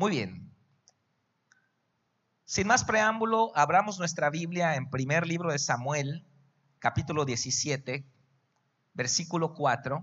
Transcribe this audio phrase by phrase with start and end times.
[0.00, 0.50] Muy bien.
[2.46, 6.26] Sin más preámbulo, abramos nuestra Biblia en primer libro de Samuel,
[6.78, 8.06] capítulo 17,
[8.94, 10.02] versículo 4.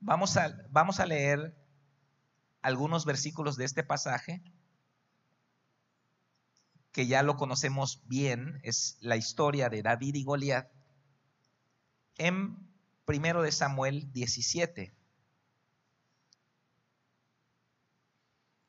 [0.00, 1.56] Vamos a, vamos a leer
[2.60, 4.42] algunos versículos de este pasaje,
[6.90, 10.68] que ya lo conocemos bien, es la historia de David y Goliat,
[12.16, 12.68] en
[13.04, 14.97] primero de Samuel 17.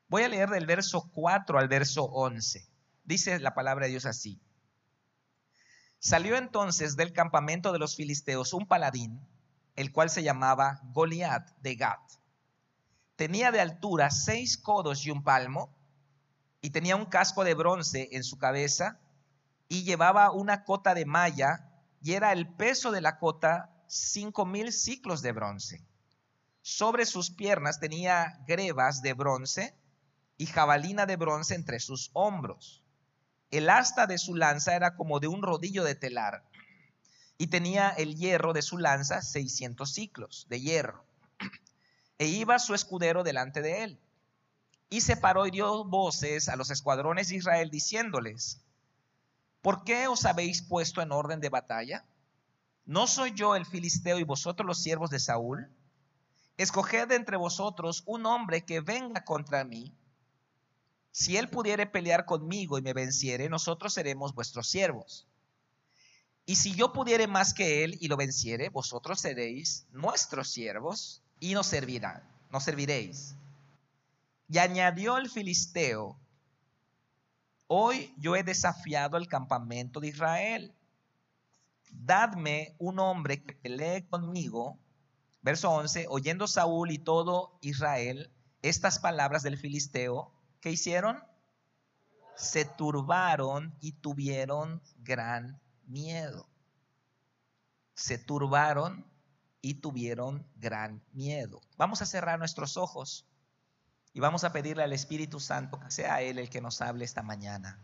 [0.10, 2.68] Voy a leer del verso 4 al verso 11.
[3.04, 4.42] Dice la palabra de Dios así.
[6.00, 9.22] Salió entonces del campamento de los filisteos un paladín,
[9.76, 12.00] el cual se llamaba Goliat de Gat.
[13.18, 15.78] Tenía de altura seis codos y un palmo,
[16.60, 19.00] y tenía un casco de bronce en su cabeza,
[19.68, 21.70] y llevaba una cota de malla,
[22.02, 25.86] y era el peso de la cota cinco mil ciclos de bronce.
[26.62, 29.79] Sobre sus piernas tenía grebas de bronce,
[30.40, 32.82] y jabalina de bronce entre sus hombros.
[33.52, 36.46] El asta de su lanza era como de un rodillo de telar
[37.38, 41.04] y tenía el hierro de su lanza 600 ciclos de hierro.
[42.18, 44.00] E iba su escudero delante de él.
[44.90, 48.62] Y se paró y dio voces a los escuadrones de Israel diciéndoles,
[49.62, 52.06] ¿por qué os habéis puesto en orden de batalla?
[52.86, 55.70] ¿No soy yo el filisteo y vosotros los siervos de Saúl?
[56.56, 59.94] Escoged entre vosotros un hombre que venga contra mí
[61.12, 65.28] si él pudiere pelear conmigo y me venciere, nosotros seremos vuestros siervos.
[66.46, 71.54] Y si yo pudiere más que él y lo venciere, vosotros seréis nuestros siervos y
[71.54, 73.36] nos servirán, nos serviréis.
[74.48, 76.20] Y añadió el filisteo,
[77.68, 80.74] hoy yo he desafiado el campamento de Israel.
[81.92, 84.80] Dadme un hombre que pelee conmigo.
[85.42, 91.24] Verso 11, oyendo Saúl y todo Israel estas palabras del filisteo, ¿qué hicieron?
[92.36, 96.48] Se turbaron y tuvieron gran miedo.
[97.94, 99.06] Se turbaron
[99.62, 101.62] y tuvieron gran miedo.
[101.78, 103.28] Vamos a cerrar nuestros ojos
[104.14, 107.24] y vamos a pedirle al Espíritu Santo que sea Él el que nos hable esta
[107.24, 107.84] mañana.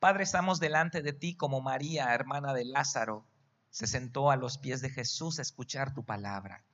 [0.00, 3.26] Padre, estamos delante de ti como María, hermana de Lázaro,
[3.70, 6.64] se sentó a los pies de Jesús a escuchar tu palabra.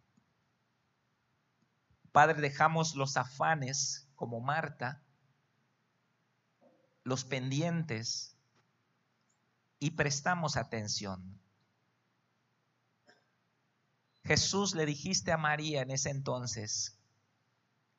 [2.12, 5.02] Padre, dejamos los afanes como Marta,
[7.04, 8.36] los pendientes
[9.78, 11.40] y prestamos atención.
[14.24, 16.98] Jesús le dijiste a María en ese entonces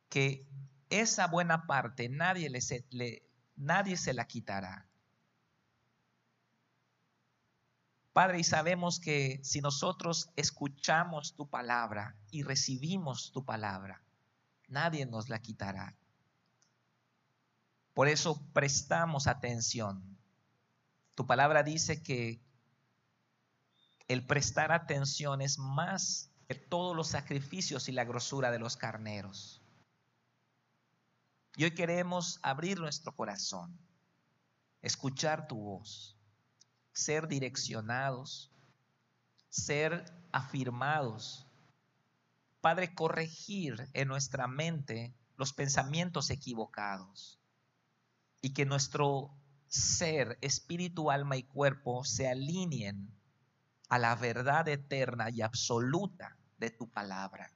[0.10, 0.48] que
[0.90, 4.91] esa buena parte nadie, le, nadie se la quitará.
[8.14, 14.04] Padre, y sabemos que si nosotros escuchamos tu palabra y recibimos tu palabra,
[14.68, 15.96] nadie nos la quitará.
[17.94, 20.18] Por eso prestamos atención.
[21.16, 22.42] Tu palabra dice que
[24.10, 29.62] el prestar atención es más que todos los sacrificios y la grosura de los carneros.
[31.56, 33.78] Y hoy queremos abrir nuestro corazón,
[34.82, 36.21] escuchar tu voz
[36.94, 38.52] ser direccionados,
[39.50, 41.48] ser afirmados.
[42.62, 47.40] Padre, corregir en nuestra mente los pensamientos equivocados
[48.42, 49.36] y que nuestro
[49.68, 53.10] ser, espíritu, alma y cuerpo se alineen
[53.90, 57.52] a la verdad eterna y absoluta de tu palabra.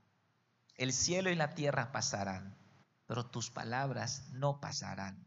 [0.75, 2.57] El cielo y la tierra pasarán,
[3.05, 5.24] pero tus palabras no pasarán.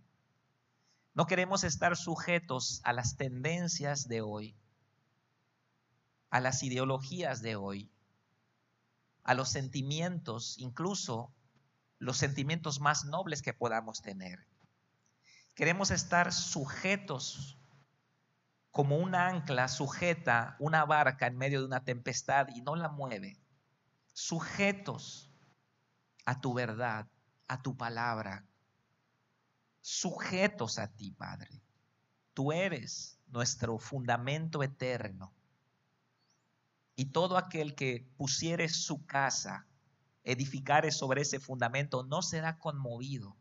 [1.19, 4.56] No queremos estar sujetos a las tendencias de hoy,
[6.31, 7.91] a las ideologías de hoy,
[9.25, 11.34] a los sentimientos, incluso
[11.99, 14.47] los sentimientos más nobles que podamos tener.
[15.56, 17.59] Queremos estar sujetos
[18.71, 23.41] como un ancla sujeta una barca en medio de una tempestad y no la mueve.
[24.12, 25.32] Sujetos
[26.26, 27.09] a tu verdad,
[27.49, 28.48] a tu palabra,
[29.88, 31.62] sujetos a ti, Padre.
[32.35, 35.32] Tú eres nuestro fundamento eterno.
[36.94, 39.67] Y todo aquel que pusiere su casa,
[40.25, 43.35] edificare sobre ese fundamento, no será conmovido.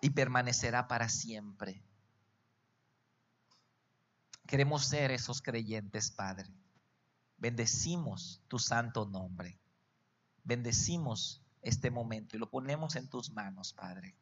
[0.00, 1.84] Y permanecerá para siempre.
[4.46, 6.48] Queremos ser esos creyentes, Padre.
[7.36, 9.60] Bendecimos tu santo nombre.
[10.44, 14.14] Bendecimos este momento y lo ponemos en tus manos, Padre.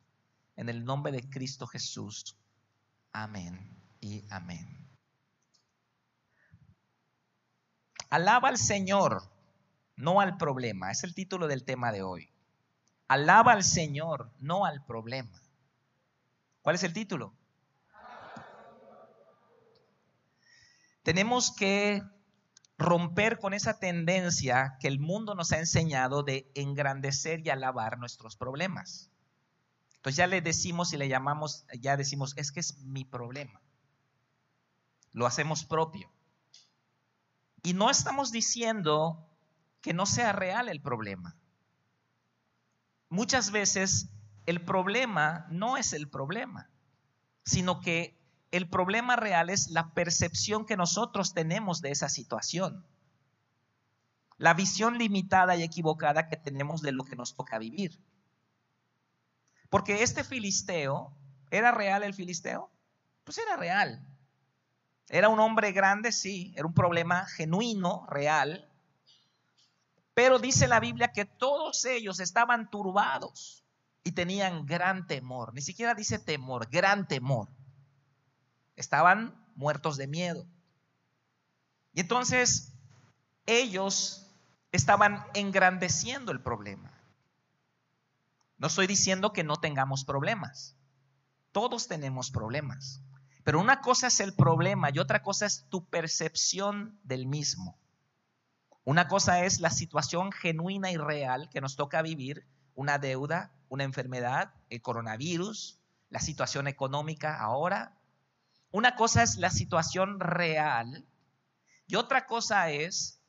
[0.57, 2.37] En el nombre de Cristo Jesús.
[3.13, 4.87] Amén y amén.
[8.11, 9.23] Alaba al Señor,
[9.97, 10.91] no al problema.
[10.91, 12.31] Es el título del tema de hoy.
[13.09, 15.43] Alaba al Señor, no al problema.
[16.63, 17.35] ¿Cuál es el título?
[21.03, 22.03] Tenemos que
[22.79, 28.37] romper con esa tendencia que el mundo nos ha enseñado de engrandecer y alabar nuestros
[28.37, 29.11] problemas.
[29.97, 33.61] Entonces ya le decimos y le llamamos, ya decimos, es que es mi problema.
[35.13, 36.13] Lo hacemos propio.
[37.63, 39.27] Y no estamos diciendo
[39.81, 41.37] que no sea real el problema.
[43.09, 44.11] Muchas veces
[44.45, 46.71] el problema no es el problema,
[47.45, 48.17] sino que
[48.51, 52.87] el problema real es la percepción que nosotros tenemos de esa situación.
[54.39, 58.01] La visión limitada y equivocada que tenemos de lo que nos toca vivir.
[59.71, 61.13] Porque este filisteo,
[61.51, 62.71] ¿era real el filisteo?
[63.25, 64.07] Pues era real.
[65.09, 68.69] Era un hombre grande, sí, era un problema genuino, real.
[70.15, 73.65] Pero dice la Biblia que todos ellos estaban turbados
[74.03, 75.53] y tenían gran temor.
[75.55, 77.49] Ni siquiera dice temor, gran temor.
[78.77, 80.47] Estaban muertos de miedo.
[81.93, 82.73] Y entonces
[83.47, 84.27] ellos
[84.73, 86.93] estaban engrandeciendo el problema.
[88.59, 90.77] No estoy diciendo que no tengamos problemas.
[91.53, 93.03] Todos tenemos problemas.
[93.45, 97.79] Pero una cosa es el problema y otra cosa es tu percepción del mismo.
[98.85, 103.85] Una cosa es la situación genuina y real que nos toca vivir, una deuda, una
[103.85, 107.97] enfermedad, el coronavirus, la situación económica ahora,
[108.71, 111.07] una cosa es la situación real
[111.87, 113.21] y otra cosa es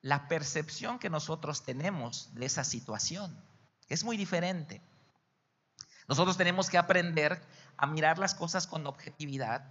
[0.00, 3.40] la percepción que nosotros tenemos de esa situación.
[3.88, 4.82] Es muy diferente.
[6.08, 7.40] Nosotros tenemos que aprender
[7.76, 9.70] a mirar las cosas con objetividad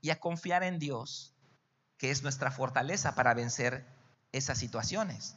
[0.00, 1.34] y a confiar en Dios,
[1.98, 3.86] que es nuestra fortaleza para vencer
[4.32, 5.36] esas situaciones.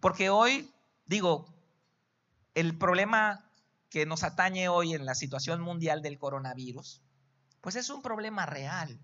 [0.00, 0.72] Porque hoy,
[1.06, 1.46] digo,
[2.54, 3.44] el problema
[3.90, 7.02] que nos atañe hoy en la situación mundial del coronavirus
[7.60, 9.00] pues es un problema real.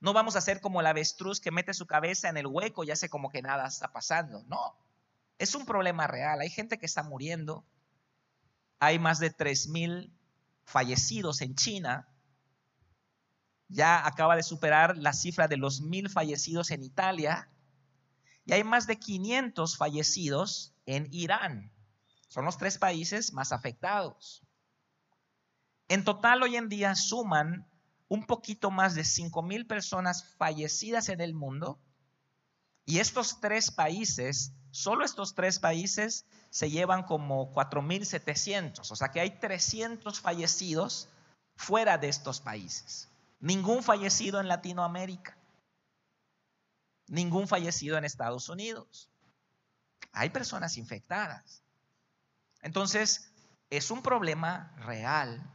[0.00, 2.90] No vamos a ser como el avestruz que mete su cabeza en el hueco y
[2.90, 4.42] hace como que nada está pasando.
[4.44, 4.76] No,
[5.38, 6.40] es un problema real.
[6.40, 7.64] Hay gente que está muriendo.
[8.80, 10.12] Hay más de 3.000
[10.64, 12.08] fallecidos en China.
[13.68, 17.48] Ya acaba de superar la cifra de los mil fallecidos en Italia.
[18.44, 21.72] Y hay más de 500 fallecidos en Irán.
[22.28, 24.42] Son los tres países más afectados.
[25.92, 27.68] En total hoy en día suman
[28.08, 31.78] un poquito más de 5 mil personas fallecidas en el mundo.
[32.86, 38.90] Y estos tres países, solo estos tres países, se llevan como 4.700.
[38.90, 41.10] O sea que hay 300 fallecidos
[41.56, 43.10] fuera de estos países.
[43.38, 45.36] Ningún fallecido en Latinoamérica.
[47.08, 49.10] Ningún fallecido en Estados Unidos.
[50.12, 51.62] Hay personas infectadas.
[52.62, 53.30] Entonces,
[53.68, 55.52] es un problema real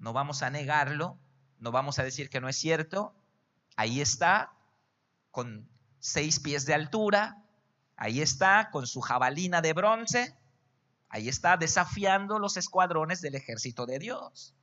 [0.00, 1.18] no vamos a negarlo,
[1.58, 3.14] no vamos a decir que no es cierto.
[3.76, 4.52] Ahí está,
[5.30, 5.68] con
[6.00, 7.44] seis pies de altura,
[7.96, 10.34] ahí está, con su jabalina de bronce,
[11.10, 14.54] ahí está desafiando los escuadrones del ejército de Dios.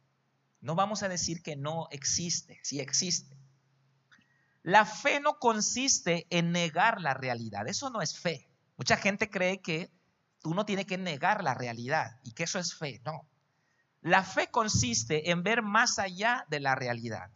[0.60, 3.38] No vamos a decir que no existe, sí existe.
[4.64, 8.50] La fe no consiste en negar la realidad, eso no es fe.
[8.76, 9.92] Mucha gente cree que
[10.44, 13.28] uno tiene que negar la realidad y que eso es fe, no.
[14.02, 17.32] La fe consiste en ver más allá de la realidad,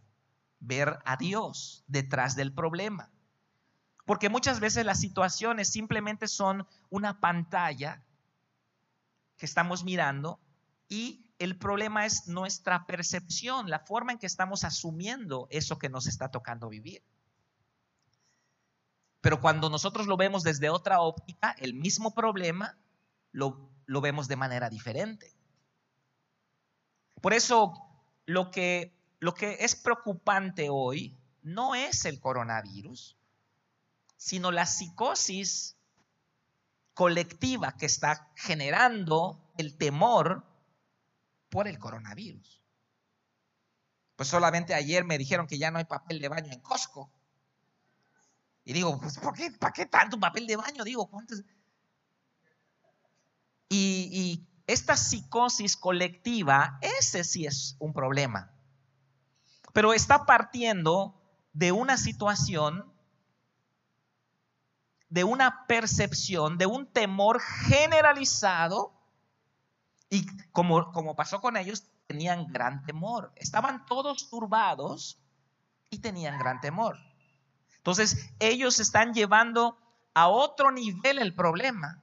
[0.59, 3.09] ver a Dios detrás del problema.
[4.05, 8.03] Porque muchas veces las situaciones simplemente son una pantalla
[9.37, 10.39] que estamos mirando
[10.87, 16.05] y el problema es nuestra percepción, la forma en que estamos asumiendo eso que nos
[16.05, 17.01] está tocando vivir.
[19.21, 22.77] Pero cuando nosotros lo vemos desde otra óptica, el mismo problema
[23.31, 25.33] lo, lo vemos de manera diferente.
[27.21, 27.73] Por eso
[28.25, 33.17] lo que, lo que es preocupante hoy no es el coronavirus,
[34.17, 35.77] sino la psicosis
[36.93, 40.45] colectiva que está generando el temor
[41.49, 42.61] por el coronavirus.
[44.15, 47.11] Pues solamente ayer me dijeron que ya no hay papel de baño en Costco.
[48.63, 50.83] Y digo, pues ¿por qué, ¿para qué tanto papel de baño?
[50.83, 51.43] Digo, ¿cuántos?
[53.69, 58.51] Y, y esta psicosis colectiva, ese sí es un problema.
[59.73, 61.19] Pero está partiendo
[61.53, 62.91] de una situación,
[65.09, 68.93] de una percepción, de un temor generalizado.
[70.09, 73.31] Y como, como pasó con ellos, tenían gran temor.
[73.35, 75.19] Estaban todos turbados
[75.89, 76.97] y tenían gran temor.
[77.77, 79.77] Entonces, ellos están llevando
[80.13, 82.01] a otro nivel el problema.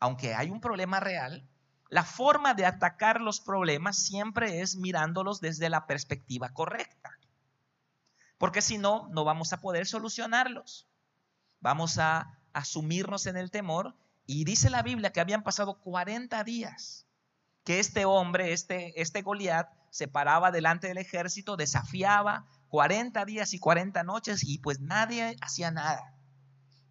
[0.00, 1.48] Aunque hay un problema real,
[1.88, 7.18] la forma de atacar los problemas siempre es mirándolos desde la perspectiva correcta.
[8.38, 10.88] Porque si no, no vamos a poder solucionarlos.
[11.60, 13.94] Vamos a asumirnos en el temor.
[14.26, 17.06] Y dice la Biblia que habían pasado 40 días
[17.64, 23.60] que este hombre, este, este Goliat, se paraba delante del ejército, desafiaba 40 días y
[23.60, 26.14] 40 noches y pues nadie hacía nada.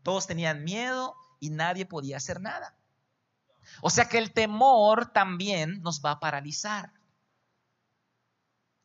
[0.02, 2.78] Todos tenían miedo y nadie podía hacer nada.
[3.82, 6.92] O sea que el temor también nos va a paralizar.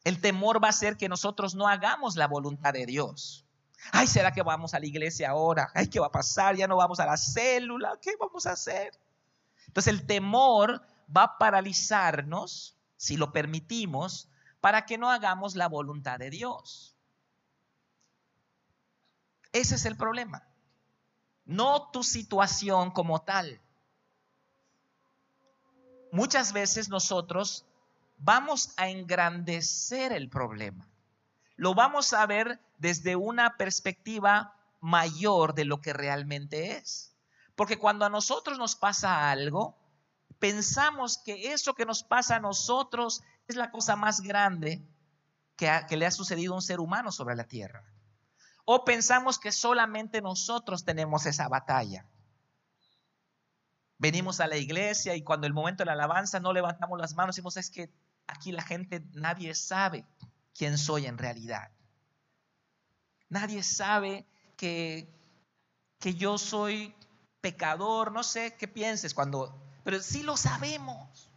[0.04, 3.44] El temor va a hacer que nosotros no hagamos la voluntad de Dios.
[3.92, 5.70] Ay, ¿será que vamos a la iglesia ahora?
[5.74, 6.56] Ay, ¿qué va a pasar?
[6.56, 7.98] Ya no vamos a la célula.
[8.00, 8.98] ¿Qué vamos a hacer?
[9.66, 10.82] Entonces el temor
[11.14, 14.28] va a paralizarnos, si lo permitimos,
[14.60, 16.96] para que no hagamos la voluntad de Dios.
[19.52, 20.46] Ese es el problema.
[21.44, 23.60] No tu situación como tal.
[26.12, 27.66] Muchas veces nosotros
[28.18, 30.88] vamos a engrandecer el problema.
[31.56, 37.14] Lo vamos a ver desde una perspectiva mayor de lo que realmente es.
[37.56, 39.76] Porque cuando a nosotros nos pasa algo,
[40.38, 44.82] pensamos que eso que nos pasa a nosotros es la cosa más grande
[45.56, 47.84] que, le ha sucedido a un ser humano sobre la tierra.
[48.64, 52.06] O pensamos que solamente nosotros tenemos esa batalla.
[53.98, 57.36] Venimos a la iglesia y cuando el momento de la alabanza no levantamos las manos
[57.36, 57.90] y decimos, es que
[58.26, 60.06] aquí la gente, nadie sabe
[60.54, 61.70] quién soy en realidad.
[63.28, 64.24] Nadie sabe
[64.56, 65.08] que,
[65.98, 66.94] que yo soy
[67.40, 71.30] pecador, no sé qué pienses cuando, pero sí lo sabemos.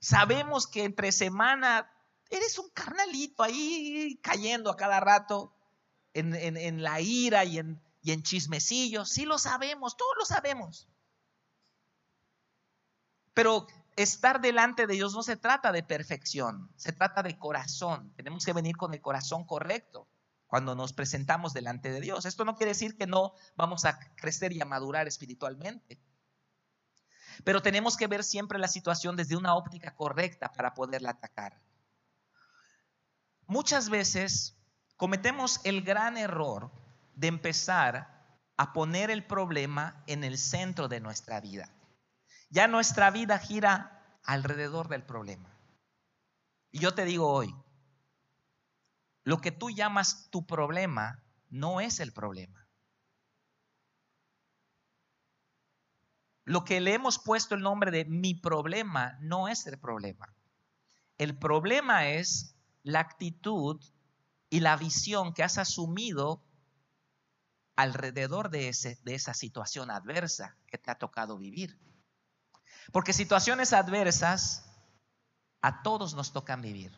[0.00, 1.88] Sabemos que entre semana
[2.28, 5.54] eres un carnalito ahí cayendo a cada rato
[6.14, 9.08] en, la ira y en, y en chismecillos.
[9.08, 10.88] Sí lo sabemos, todos lo sabemos.
[13.32, 13.66] Pero
[13.96, 18.12] estar delante de Dios no se trata de perfección, se trata de corazón.
[18.14, 20.08] Tenemos que venir con el corazón correcto
[20.46, 22.26] cuando nos presentamos delante de Dios.
[22.26, 25.98] Esto no quiere decir que no vamos a crecer y a madurar espiritualmente.
[27.44, 31.62] Pero tenemos que ver siempre la situación desde una óptica correcta para poderla atacar.
[33.46, 34.56] Muchas veces
[34.96, 36.70] cometemos el gran error
[37.14, 38.12] de empezar
[38.56, 41.68] a poner el problema en el centro de nuestra vida.
[42.50, 45.56] Ya nuestra vida gira alrededor del problema.
[46.70, 47.54] Y yo te digo hoy,
[49.24, 52.66] lo que tú llamas tu problema no es el problema.
[56.44, 60.34] Lo que le hemos puesto el nombre de mi problema no es el problema.
[61.18, 63.80] El problema es la actitud
[64.50, 66.42] y la visión que has asumido
[67.82, 71.78] alrededor de, ese, de esa situación adversa que te ha tocado vivir.
[72.92, 74.64] Porque situaciones adversas
[75.60, 76.92] a todos nos tocan vivir.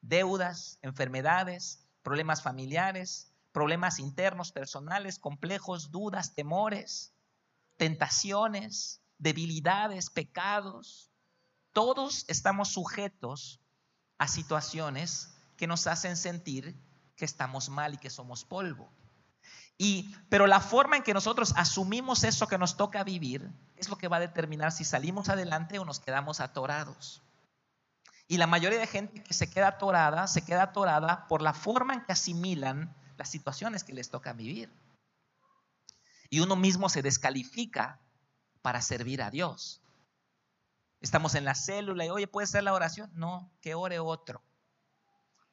[0.00, 7.12] Deudas, enfermedades, problemas familiares, problemas internos, personales, complejos, dudas, temores
[7.82, 11.10] tentaciones, debilidades, pecados.
[11.72, 13.60] Todos estamos sujetos
[14.18, 16.76] a situaciones que nos hacen sentir
[17.16, 18.88] que estamos mal y que somos polvo.
[19.78, 23.96] Y, pero la forma en que nosotros asumimos eso que nos toca vivir es lo
[23.96, 27.22] que va a determinar si salimos adelante o nos quedamos atorados.
[28.28, 31.94] Y la mayoría de gente que se queda atorada, se queda atorada por la forma
[31.94, 34.70] en que asimilan las situaciones que les toca vivir
[36.32, 38.00] y uno mismo se descalifica
[38.62, 39.82] para servir a Dios.
[41.02, 43.10] Estamos en la célula y, oye, ¿puede ser la oración?
[43.12, 44.42] No, que ore otro.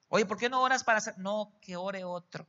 [0.07, 1.17] Oye, ¿por qué no oras para hacer?
[1.17, 2.47] No, que ore otro.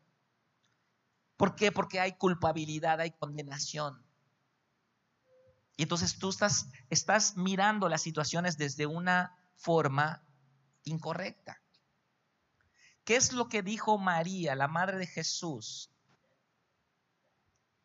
[1.41, 1.73] ¿Por qué?
[1.73, 4.05] Porque hay culpabilidad, hay condenación.
[5.75, 10.23] Y entonces tú estás, estás mirando las situaciones desde una forma
[10.85, 11.63] incorrecta.
[13.05, 15.91] ¿Qué es lo que dijo María, la madre de Jesús,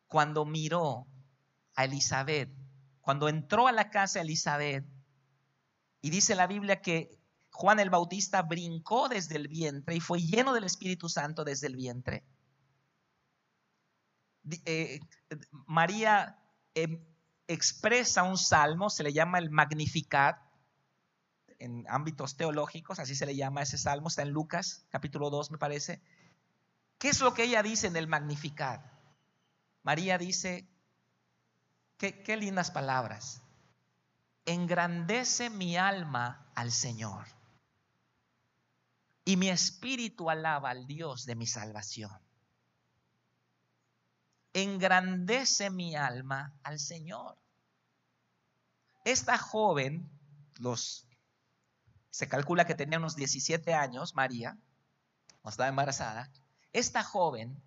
[0.06, 1.06] cuando miró
[1.76, 2.54] a Elizabeth,
[3.00, 4.84] cuando entró a la casa de Elizabeth,
[6.02, 7.18] y dice la Biblia que
[7.52, 11.76] Juan el Bautista brincó desde el vientre y fue lleno del Espíritu Santo desde el
[11.76, 12.26] vientre.
[14.66, 15.00] Eh,
[15.66, 16.38] María
[16.74, 17.04] em,
[17.48, 20.38] expresa un salmo, se le llama el Magnificat,
[21.58, 25.58] en ámbitos teológicos, así se le llama ese salmo, está en Lucas capítulo 2 me
[25.58, 26.02] parece.
[26.98, 28.80] ¿Qué es lo que ella dice en el Magnificat?
[29.82, 30.68] María dice,
[31.98, 33.42] qué, lindas palabras.
[34.44, 37.26] Engrandece mi alma al Señor
[39.24, 42.25] y mi espíritu alaba al Dios de mi salvación.
[44.56, 47.36] Engrandece mi alma al Señor.
[49.04, 50.08] Esta joven,
[50.58, 51.06] los,
[52.08, 54.56] se calcula que tenía unos 17 años, María,
[55.42, 56.30] cuando estaba embarazada,
[56.72, 57.62] esta joven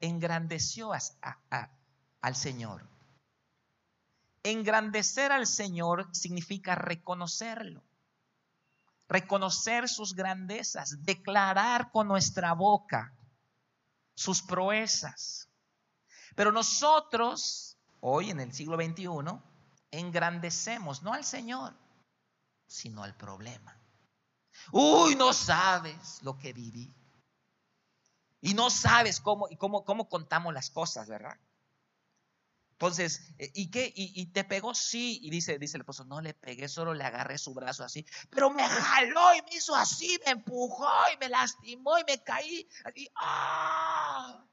[0.00, 2.88] engrandeció al Señor.
[4.44, 7.84] Engrandecer al Señor significa reconocerlo,
[9.08, 13.12] reconocer sus grandezas, declarar con nuestra boca
[14.16, 15.48] sus proezas.
[16.34, 19.06] Pero nosotros, hoy en el siglo XXI,
[19.92, 21.74] engrandecemos no al Señor,
[22.66, 23.80] sino al problema.
[24.72, 26.92] Uy, no sabes lo que viví.
[28.40, 31.38] Y no sabes cómo, y cómo, cómo contamos las cosas, ¿verdad?
[32.76, 33.90] Entonces, eh, ¿y qué?
[33.96, 34.74] ¿Y, te pegó?
[34.74, 35.18] Sí.
[35.22, 38.04] Y dice, dice el esposo, no le pegué, solo le agarré su brazo así.
[38.28, 42.68] Pero me jaló y me hizo así, me empujó y me lastimó y me caí.
[43.16, 44.44] ¡ah!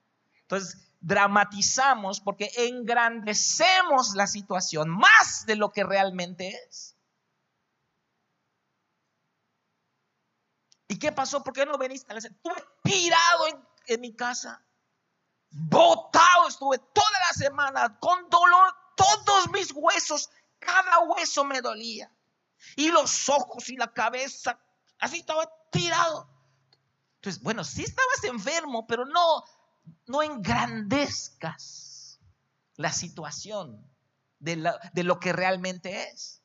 [0.44, 6.96] Entonces, dramatizamos porque engrandecemos la situación más de lo que realmente es.
[10.88, 11.44] ¿Y qué pasó?
[11.44, 12.16] ¿Por qué no veniste?
[12.16, 13.48] Estuve tirado
[13.88, 14.64] en mi casa
[15.54, 20.30] botado estuve toda la semana con dolor, todos mis huesos,
[20.60, 22.12] cada hueso me dolía.
[22.76, 24.60] Y los ojos y la cabeza,
[25.00, 26.28] así estaba tirado.
[27.16, 29.44] Entonces, bueno, sí estabas enfermo, pero no,
[30.08, 32.20] no engrandezcas
[32.76, 33.88] la situación
[34.40, 36.42] de, de lo que realmente es.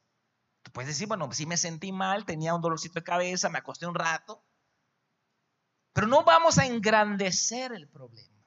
[0.62, 3.87] Tú puedes decir, bueno, sí me sentí mal, tenía un dolorcito de cabeza, me acosté
[3.87, 4.45] un rato,
[5.95, 8.38] pero no vamos a engrandecer el problema.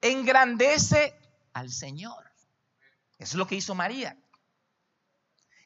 [0.00, 1.14] Engrandece
[1.52, 2.30] al Señor.
[3.18, 4.16] Eso es lo que hizo María.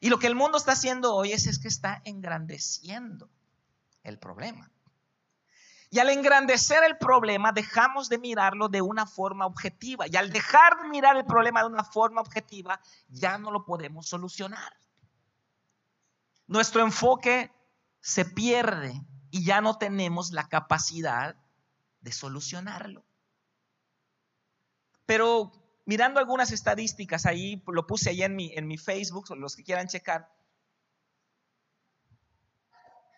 [0.01, 3.29] Y lo que el mundo está haciendo hoy es, es que está engrandeciendo
[4.03, 4.69] el problema.
[5.89, 10.05] Y al engrandecer el problema, dejamos de mirarlo de una forma objetiva.
[10.07, 14.07] Y al dejar de mirar el problema de una forma objetiva, ya no lo podemos
[14.07, 14.77] solucionar.
[16.47, 17.51] Nuestro enfoque
[18.01, 21.35] se pierde y ya no tenemos la capacidad
[22.01, 23.03] de solucionarlo.
[25.05, 25.51] Pero
[25.85, 29.87] mirando algunas estadísticas ahí, lo puse ahí en mi, en mi Facebook, los que quieran
[29.87, 30.31] checar.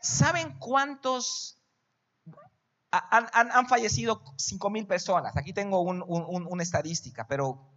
[0.01, 1.57] ¿Saben cuántos
[2.91, 5.35] han, fallecido 5 mil personas?
[5.37, 7.67] Aquí tengo una estadística, pero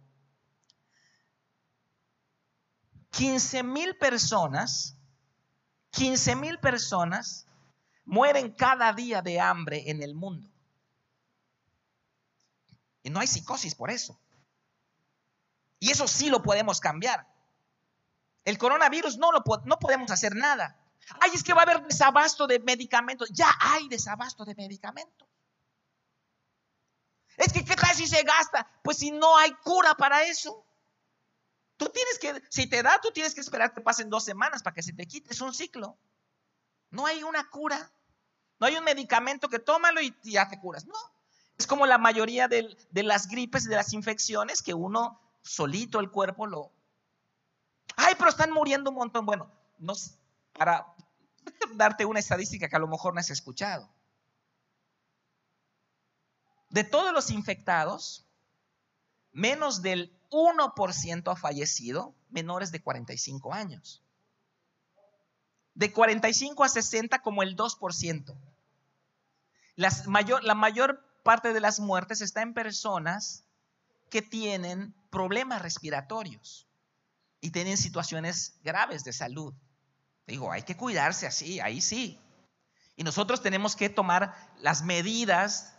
[3.11, 4.97] 15 mil personas,
[5.91, 7.47] 15 mil personas
[8.05, 10.50] mueren cada día de hambre en el mundo.
[13.03, 14.19] Y no hay psicosis por eso.
[15.79, 17.27] Y eso sí lo podemos cambiar.
[18.45, 20.77] El coronavirus no, lo, no podemos hacer nada.
[21.19, 23.29] Ay, es que va a haber desabasto de medicamentos.
[23.31, 25.27] Ya hay desabasto de medicamentos.
[27.37, 28.69] Es que, ¿qué tal si se gasta?
[28.83, 30.63] Pues si no hay cura para eso.
[31.77, 34.75] Tú tienes que, si te da, tú tienes que esperar que pasen dos semanas para
[34.75, 35.33] que se te quite.
[35.33, 35.97] Es un ciclo.
[36.91, 37.91] No hay una cura.
[38.59, 40.85] No hay un medicamento que tómalo y ya te curas.
[40.85, 40.93] No.
[41.61, 46.09] Es como la mayoría de, las gripes y de las infecciones que uno solito el
[46.09, 46.71] cuerpo lo...
[47.95, 49.27] Ay, pero están muriendo un montón.
[49.27, 49.47] Bueno,
[49.77, 49.93] no,
[50.53, 50.87] para
[51.75, 53.87] darte una estadística que a lo mejor no has escuchado.
[56.71, 58.25] De todos los infectados,
[59.31, 64.01] menos del 1% ha fallecido menores de 45 años.
[65.75, 68.35] De 45 a 60 como el 2%.
[69.75, 73.45] Las mayor, la mayor parte de las muertes está en personas
[74.09, 76.67] que tienen problemas respiratorios
[77.39, 79.53] y tienen situaciones graves de salud.
[80.27, 82.19] Digo, hay que cuidarse así, ahí sí.
[82.95, 85.75] Y nosotros tenemos que tomar las medidas,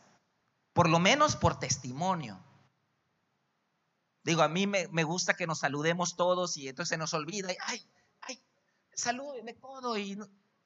[0.72, 2.42] por lo menos por testimonio.
[4.24, 7.56] Digo, a mí me, gusta que nos saludemos todos y entonces se nos olvida, y,
[7.66, 7.86] ay,
[8.22, 8.42] ay,
[8.94, 9.96] salúdeme todo.
[9.98, 10.18] Y,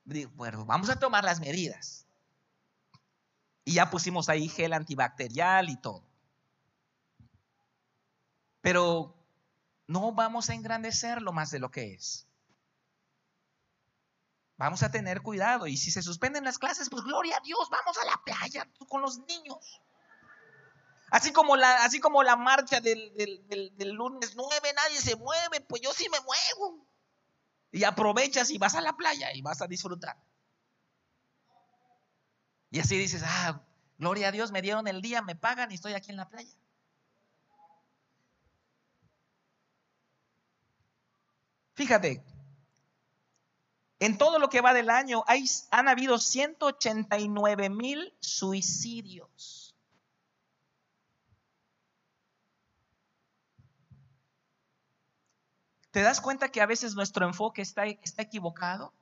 [0.05, 2.06] digo, bueno, vamos a tomar las medidas.
[3.67, 6.05] Y ya pusimos ahí gel antibacterial y todo.
[8.61, 9.13] Pero
[9.89, 12.29] no vamos a engrandecerlo más de lo que es.
[14.57, 15.67] Vamos a tener cuidado.
[15.67, 19.03] Y si se suspenden las clases, pues gloria a Dios, vamos a la playa con
[19.03, 19.83] los niños.
[21.11, 25.83] Así como la, así como la marcha del, del, lunes 9, nadie se mueve, pues
[25.83, 26.87] yo sí me muevo.
[27.73, 30.17] Y aprovechas y vas a la playa y vas a disfrutar.
[32.77, 33.63] Y así dices, ah,
[33.97, 36.55] gloria a Dios, me dieron el día, me pagan y estoy aquí en la playa.
[41.73, 42.23] Fíjate,
[43.99, 49.75] En todo lo que va del año hay, han habido 189 mil suicidios.
[55.93, 58.93] ¿Te das cuenta que a veces nuestro enfoque está, está equivocado?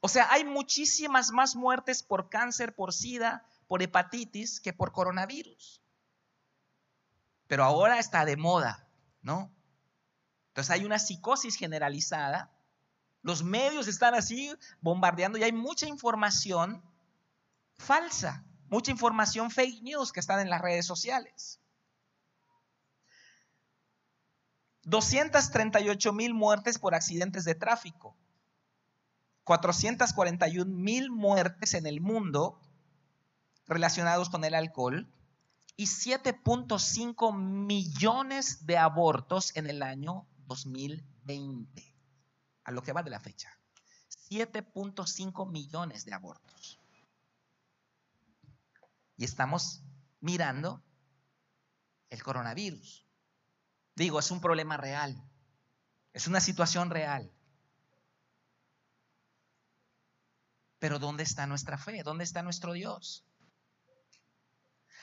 [0.00, 5.82] O sea, hay muchísimas más muertes por cáncer, por sida, por hepatitis que por coronavirus.
[7.48, 8.88] Pero ahora está de moda,
[9.22, 9.50] ¿no?
[10.48, 12.52] Entonces hay una psicosis generalizada.
[13.22, 16.82] Los medios están así bombardeando y hay mucha información
[17.76, 21.60] falsa, mucha información fake news que están en las redes sociales.
[24.82, 28.16] 238 mil muertes por accidentes de tráfico.
[29.48, 32.60] 441 mil muertes en el mundo
[33.66, 35.10] relacionados con el alcohol
[35.74, 41.94] y 7.5 millones de abortos en el año 2020,
[42.64, 43.50] a lo que va de la fecha.
[44.28, 46.78] 7.5 millones de abortos.
[49.16, 49.82] Y estamos
[50.20, 50.82] mirando
[52.10, 53.06] el coronavirus.
[53.94, 55.16] Digo, es un problema real,
[56.12, 57.32] es una situación real.
[60.78, 62.02] Pero ¿dónde está nuestra fe?
[62.02, 63.24] ¿Dónde está nuestro Dios?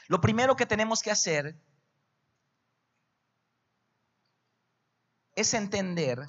[0.08, 1.60] Lo primero que tenemos que hacer
[5.36, 6.26] es entender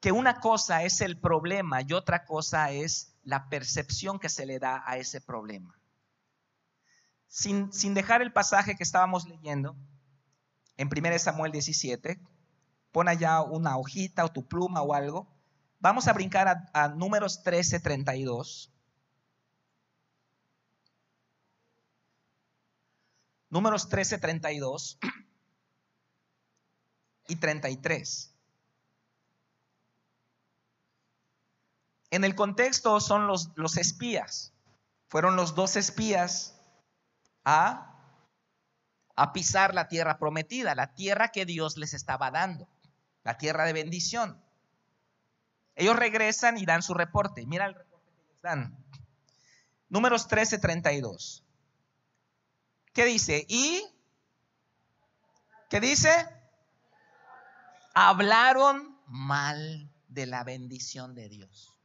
[0.00, 4.58] que una cosa es el problema y otra cosa es la percepción que se le
[4.58, 5.80] da a ese problema.
[7.26, 9.76] Sin, sin dejar el pasaje que estábamos leyendo
[10.76, 12.20] en 1 Samuel 17,
[12.92, 15.37] pon allá una hojita o tu pluma o algo
[15.80, 18.72] Vamos a brincar a, números 13, 32.
[23.50, 24.98] Números 13, 32
[27.28, 28.34] y 33.
[32.10, 34.52] En el contexto son los, los espías.
[35.06, 36.60] Fueron los dos espías
[37.44, 37.94] a,
[39.14, 42.68] a pisar la tierra prometida, la tierra que Dios les estaba dando,
[43.22, 44.42] la tierra de bendición.
[45.78, 47.46] Ellos regresan y dan su reporte.
[47.46, 48.84] Mira el reporte que ellos dan.
[49.88, 51.44] Números 13, 32.
[52.92, 53.46] ¿Qué dice?
[53.48, 53.86] Y,
[55.70, 56.10] ¿qué dice?
[57.94, 61.76] Hablaron mal de la bendición de Dios.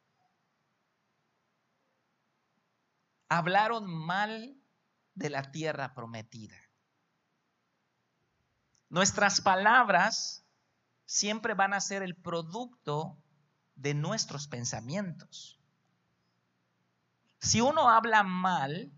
[3.29, 4.59] Hablaron mal
[5.13, 6.57] de la tierra prometida.
[8.89, 10.43] Nuestras palabras
[11.05, 13.22] siempre van a ser el producto
[13.75, 15.59] de nuestros pensamientos.
[17.39, 18.91] Si uno habla mal,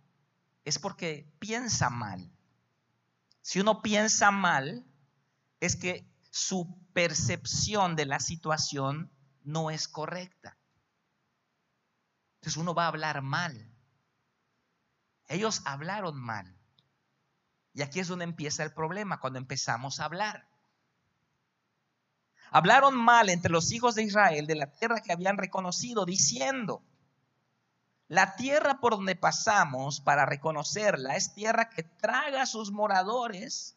[0.63, 2.31] es porque piensa mal.
[3.41, 4.85] Si uno piensa mal,
[5.59, 9.11] es que su percepción de la situación
[9.43, 10.57] no es correcta.
[12.35, 13.71] Entonces uno va a hablar mal.
[15.27, 16.55] Ellos hablaron mal.
[17.73, 20.47] Y aquí es donde empieza el problema, cuando empezamos a hablar.
[22.51, 26.81] Hablaron mal entre los hijos de Israel de la tierra que habían reconocido, diciendo,
[28.07, 33.75] la tierra por donde pasamos para reconocerla es tierra que traga a sus moradores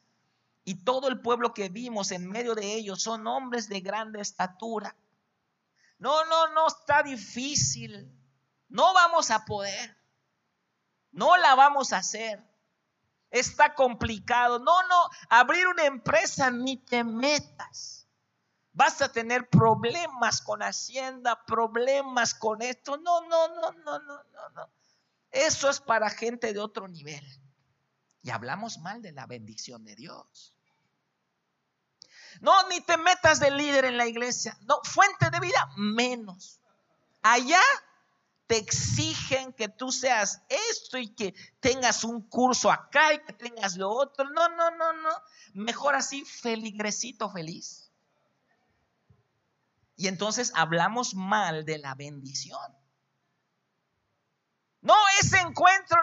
[0.65, 4.95] y todo el pueblo que vimos en medio de ellos son hombres de grande estatura.
[5.99, 8.13] No, no, no está difícil.
[8.69, 9.97] No vamos a poder.
[11.11, 12.45] No la vamos a hacer.
[13.31, 14.59] Está complicado.
[14.59, 18.07] No, no, abrir una empresa ni te metas.
[18.79, 22.97] Vas a tener problemas con Hacienda, problemas con esto.
[22.97, 24.71] No, no, no, no, no, no, no.
[25.33, 27.27] Eso es para gente de otro nivel.
[28.23, 30.55] Y hablamos mal de la bendición de Dios.
[32.41, 34.57] No, ni te metas de líder en la iglesia.
[34.61, 36.61] No, fuente de vida, menos.
[37.23, 37.61] Allá
[38.47, 43.77] te exigen que tú seas esto y que tengas un curso acá y que tengas
[43.77, 44.31] lo otro.
[44.31, 45.11] No, no, no, no.
[45.55, 47.88] Mejor así, feligresito feliz.
[49.99, 52.73] Y entonces hablamos mal de la bendición.
[54.81, 56.01] No, ese encuentro,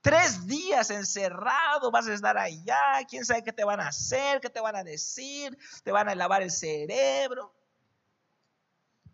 [0.00, 4.50] tres días encerrado, vas a estar allá, quién sabe qué te van a hacer, qué
[4.50, 7.54] te van a decir, te van a lavar el cerebro.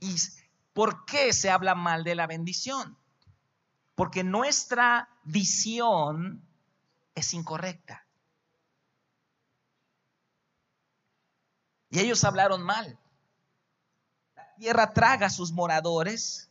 [0.01, 0.16] ¿Y
[0.72, 2.96] por qué se habla mal de la bendición?
[3.94, 6.48] Porque nuestra visión
[7.14, 8.07] es incorrecta.
[11.90, 12.98] Y ellos hablaron mal
[14.57, 16.51] tierra traga a sus moradores.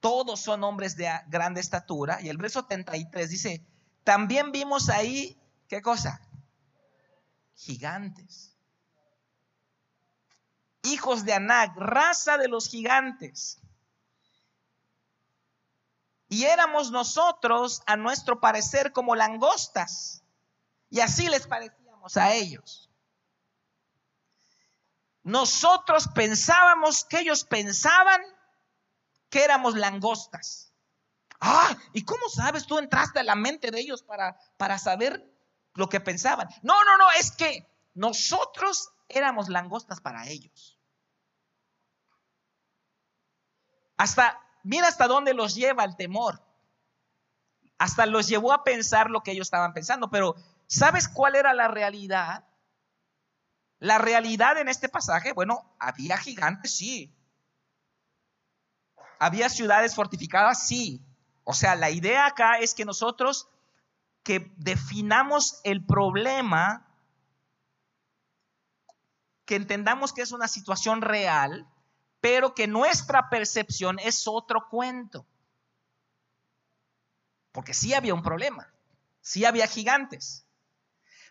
[0.00, 2.20] Todos son hombres de grande estatura.
[2.22, 3.64] Y el verso 33 dice,
[4.04, 6.20] también vimos ahí, ¿qué cosa?
[7.54, 8.56] Gigantes.
[10.82, 13.60] hijos de Anac, raza de los gigantes.
[16.28, 20.22] Y éramos nosotros, a nuestro parecer, como langostas.
[20.88, 22.89] Y así les parecíamos a ellos.
[25.22, 28.20] Nosotros pensábamos que ellos pensaban
[29.28, 30.72] que éramos langostas.
[31.40, 32.66] Ah, ¿y cómo sabes?
[32.66, 35.24] Tú entraste a la mente de ellos para, para saber
[35.74, 36.48] lo que pensaban.
[36.62, 40.78] No, no, no, es que nosotros éramos langostas para ellos.
[43.96, 46.42] Hasta mira hasta dónde los lleva el temor.
[47.78, 50.10] Hasta los llevó a pensar lo que ellos estaban pensando.
[50.10, 52.44] Pero ¿sabes cuál era la realidad?
[53.80, 57.12] La realidad en este pasaje, bueno, había gigantes, sí.
[59.18, 61.02] Había ciudades fortificadas, sí.
[61.44, 63.48] O sea, la idea acá es que nosotros
[64.22, 66.86] que definamos el problema,
[69.46, 71.66] que entendamos que es una situación real,
[72.20, 75.26] pero que nuestra percepción es otro cuento.
[77.50, 78.72] Porque sí había un problema,
[79.22, 80.44] sí había gigantes.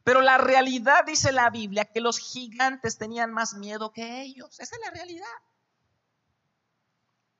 [0.03, 4.59] Pero la realidad dice la Biblia que los gigantes tenían más miedo que ellos.
[4.59, 5.27] Esa es la realidad.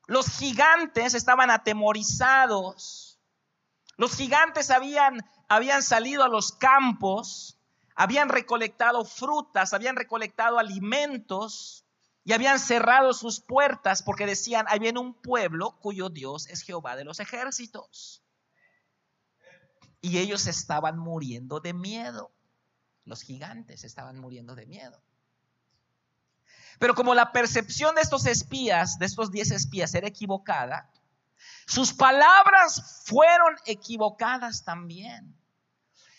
[0.08, 3.20] Los gigantes estaban atemorizados.
[3.96, 7.60] Los gigantes habían, habían salido a los campos,
[7.96, 11.86] habían recolectado frutas, habían recolectado alimentos
[12.24, 16.96] y habían cerrado sus puertas porque decían, ahí viene un pueblo cuyo Dios es Jehová
[16.96, 18.24] de los ejércitos.
[20.02, 22.32] Y ellos estaban muriendo de miedo.
[23.10, 25.02] Los gigantes estaban muriendo de miedo.
[26.78, 30.92] Pero como la percepción de estos espías, de estos diez espías, era equivocada,
[31.66, 35.36] sus palabras fueron equivocadas también.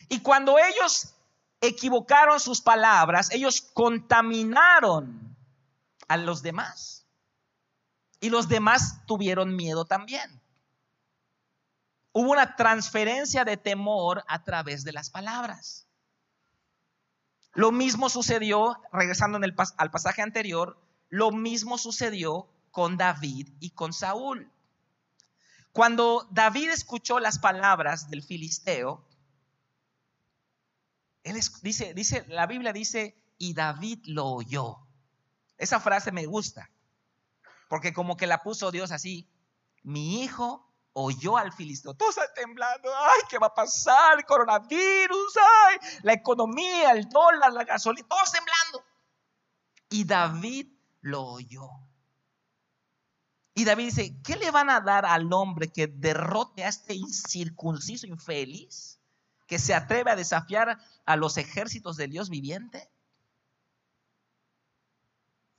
[0.09, 1.15] Y cuando ellos
[1.61, 5.37] equivocaron sus palabras, ellos contaminaron
[6.09, 7.07] a los demás.
[8.19, 10.43] Y los demás tuvieron miedo también.
[12.13, 15.87] Hubo una transferencia de temor a través de las palabras.
[17.53, 23.71] Lo mismo sucedió, regresando en el, al pasaje anterior, lo mismo sucedió con David y
[23.71, 24.51] con Saúl.
[25.73, 29.05] Cuando David escuchó las palabras del filisteo,
[31.23, 34.79] él dice, dice, la Biblia dice, y David lo oyó.
[35.59, 36.71] Esa frase me gusta,
[37.69, 39.29] porque como que la puso Dios así,
[39.83, 40.70] mi hijo
[41.03, 44.25] oyó al filisteo, todos temblando, ay, ¿qué va a pasar?
[44.27, 48.85] coronavirus, ay, la economía, el dólar, la gasolina, todos temblando.
[49.89, 50.69] Y David
[51.01, 51.69] lo oyó.
[53.55, 58.07] Y David dice, ¿qué le van a dar al hombre que derrote a este incircunciso
[58.07, 58.99] infeliz?
[59.47, 62.89] Que se atreve a desafiar a los ejércitos del Dios viviente.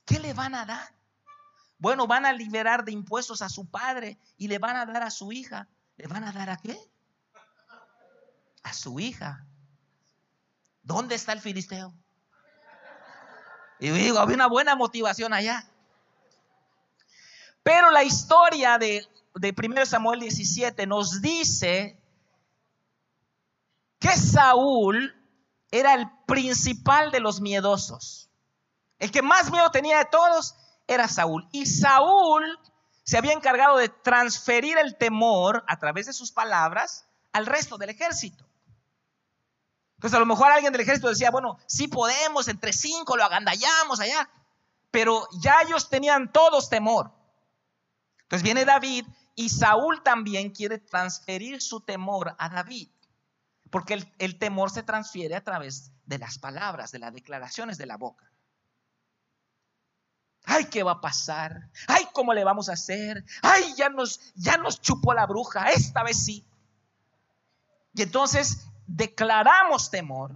[0.04, 1.01] ¿Qué le van a dar?
[1.82, 5.10] Bueno, van a liberar de impuestos a su padre y le van a dar a
[5.10, 5.66] su hija.
[5.96, 6.78] ¿Le van a dar a qué?
[8.62, 9.44] A su hija.
[10.84, 11.92] ¿Dónde está el filisteo?
[13.80, 15.66] Y digo, había una buena motivación allá.
[17.64, 22.00] Pero la historia de, de 1 Samuel 17 nos dice
[23.98, 25.20] que Saúl
[25.72, 28.30] era el principal de los miedosos.
[29.00, 30.54] El que más miedo tenía de todos
[30.86, 31.48] era Saúl.
[31.52, 32.58] Y Saúl
[33.04, 37.90] se había encargado de transferir el temor a través de sus palabras al resto del
[37.90, 38.46] ejército.
[39.96, 44.00] Entonces a lo mejor alguien del ejército decía, bueno, sí podemos, entre cinco lo agandallamos
[44.00, 44.28] allá.
[44.90, 47.12] Pero ya ellos tenían todos temor.
[48.22, 52.88] Entonces viene David y Saúl también quiere transferir su temor a David.
[53.70, 57.86] Porque el, el temor se transfiere a través de las palabras, de las declaraciones de
[57.86, 58.31] la boca.
[60.44, 61.68] Ay, ¿qué va a pasar?
[61.86, 63.24] Ay, ¿cómo le vamos a hacer?
[63.42, 66.44] Ay, ya nos, ya nos chupó la bruja, esta vez sí.
[67.94, 70.34] Y entonces declaramos temor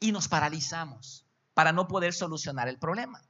[0.00, 3.22] y nos paralizamos para no poder solucionar el problema.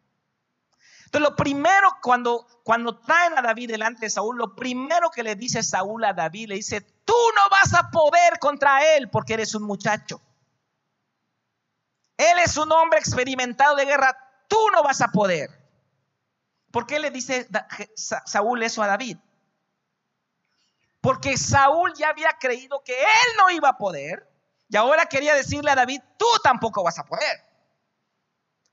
[1.07, 5.37] Entonces, lo primero, cuando, cuando traen a David delante de Saúl, lo primero que le
[5.37, 9.55] dice Saúl a David, le dice, tú no vas a poder contra él porque eres
[9.55, 10.21] un muchacho.
[12.19, 15.51] Él es un hombre experimentado de guerra, tú no vas a poder.
[16.71, 17.49] ¿Por qué le dice
[17.95, 19.17] Saúl eso a David?
[21.01, 24.29] Porque Saúl ya había creído que él no iba a poder
[24.69, 27.43] y ahora quería decirle a David, tú tampoco vas a poder.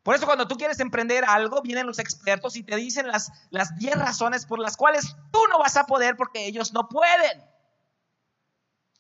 [0.04, 3.76] Por eso cuando tú quieres emprender algo, vienen los expertos y te dicen las, las
[3.78, 7.44] 10 razones por las cuales tú no vas a poder porque ellos no pueden.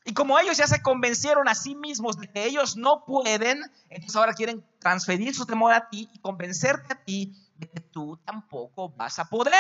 [0.07, 4.15] Y como ellos ya se convencieron a sí mismos de que ellos no pueden, entonces
[4.15, 8.89] ahora quieren transferir su temor a ti y convencerte a ti de que tú tampoco
[8.89, 9.53] vas a poder.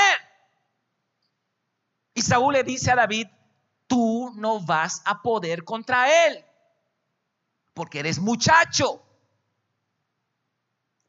[2.13, 3.27] Y Saúl le dice a David,
[3.87, 6.45] tú no vas a poder contra él,
[7.73, 9.01] porque eres muchacho.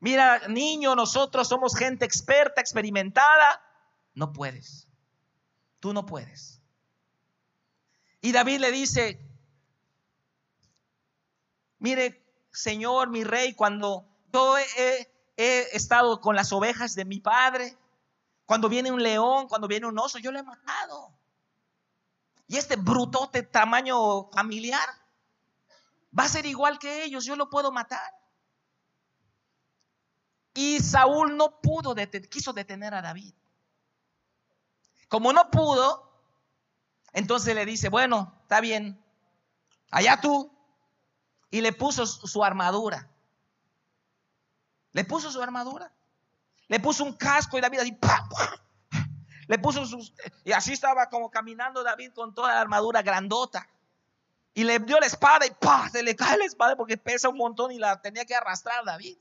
[0.01, 3.61] Mira, niño, nosotros somos gente experta, experimentada.
[4.15, 4.89] No puedes.
[5.81, 6.63] Tú no puedes.
[8.23, 9.26] Y David le dice,
[11.79, 17.77] mire, Señor, mi rey, cuando yo he, estado con las ovejas de mi padre,
[18.47, 21.13] cuando viene un león, cuando viene un oso, yo lo he matado.
[22.49, 24.89] Y este brutote tamaño familiar
[26.19, 28.15] va a ser igual que ellos, yo lo puedo matar.
[30.55, 31.95] Y Saúl no pudo,
[32.31, 33.35] quiso detener a David.
[35.09, 36.11] Como no pudo,
[37.13, 39.03] entonces le dice, bueno, está bien,
[39.91, 40.56] allá tú.
[41.51, 43.09] Y le puso su armadura.
[44.93, 45.93] Le puso su armadura.
[46.69, 47.99] Le puso un casco y David así,
[49.47, 50.13] le puso sus...
[50.45, 53.69] Y así estaba como caminando David con toda la armadura grandota.
[54.55, 55.89] Y le dio la espada y ¡pah!
[55.91, 59.17] se le cae la espada porque pesa un montón y la tenía que arrastrar David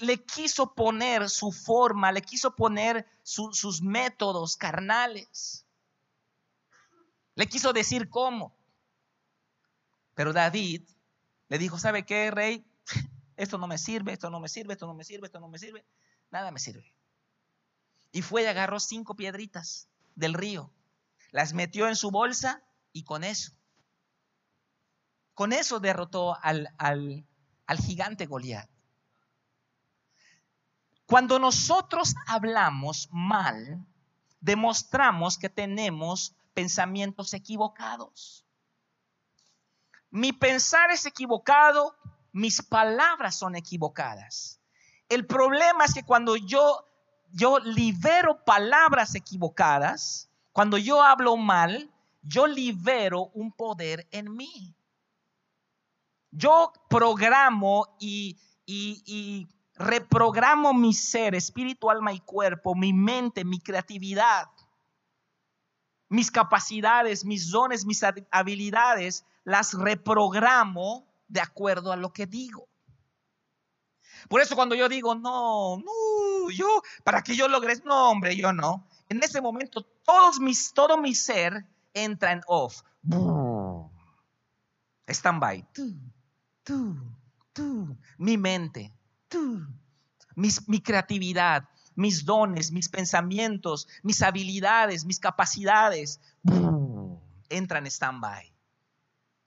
[0.00, 5.64] le quiso poner su forma, le quiso poner sus métodos carnales.
[7.36, 8.52] Le quiso decir cómo.
[10.20, 10.82] Pero David
[11.48, 12.62] le dijo, ¿sabe qué, rey?
[13.38, 15.58] Esto no me sirve, esto no me sirve, esto no me sirve, esto no me
[15.58, 15.86] sirve.
[16.30, 16.94] Nada me sirve.
[18.12, 20.70] Y fue y agarró cinco piedritas del río.
[21.30, 23.52] Las metió en su bolsa y con eso,
[25.32, 27.26] con eso derrotó al, al,
[27.66, 28.68] al gigante Goliat.
[31.06, 33.86] Cuando nosotros hablamos mal,
[34.38, 38.44] demostramos que tenemos pensamientos equivocados.
[40.10, 41.94] Mi pensar es equivocado,
[42.32, 44.60] mis palabras son equivocadas.
[45.08, 46.84] El problema es que cuando yo
[47.32, 51.90] yo libero palabras equivocadas, cuando yo hablo mal,
[52.22, 54.74] yo libero un poder en mí.
[56.32, 64.46] Yo programo y, y, reprogramo mi ser, espíritu, alma y cuerpo, mi mente, mi creatividad,
[66.08, 72.68] mis capacidades, mis dones, mis habilidades, las reprogramo de acuerdo a lo que digo.
[74.28, 78.52] Por eso cuando yo digo, no, no, yo, para que yo logre, no, hombre, yo
[78.52, 78.86] no.
[79.08, 82.82] En ese momento todos mis, todo mi ser entra en off.
[85.08, 85.66] Stand-by.
[88.18, 88.94] Mi mente,
[90.36, 96.20] mi creatividad, mis dones, mis pensamientos, mis habilidades, mis capacidades,
[97.48, 98.59] entra en stand-by.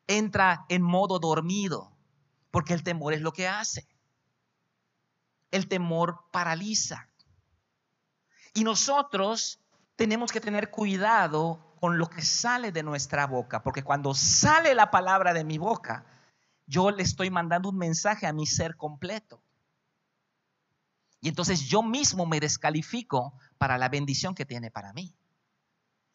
[0.07, 1.95] Entra en modo dormido,
[2.51, 3.87] porque el temor es lo que hace.
[5.51, 7.09] El temor paraliza.
[8.53, 9.59] Y nosotros
[9.95, 14.89] tenemos que tener cuidado con lo que sale de nuestra boca, porque cuando sale la
[14.91, 16.05] palabra de mi boca,
[16.65, 19.43] yo le estoy mandando un mensaje a mi ser completo.
[21.19, 25.15] Y entonces yo mismo me descalifico para la bendición que tiene para mí.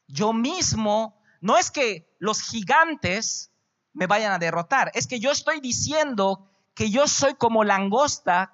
[0.06, 3.50] Yo mismo, no es que los gigantes
[3.92, 8.52] me vayan a derrotar, es que yo estoy diciendo que yo soy como langosta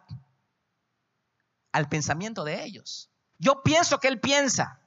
[1.72, 3.10] al pensamiento de ellos.
[3.38, 4.80] Yo pienso que él piensa.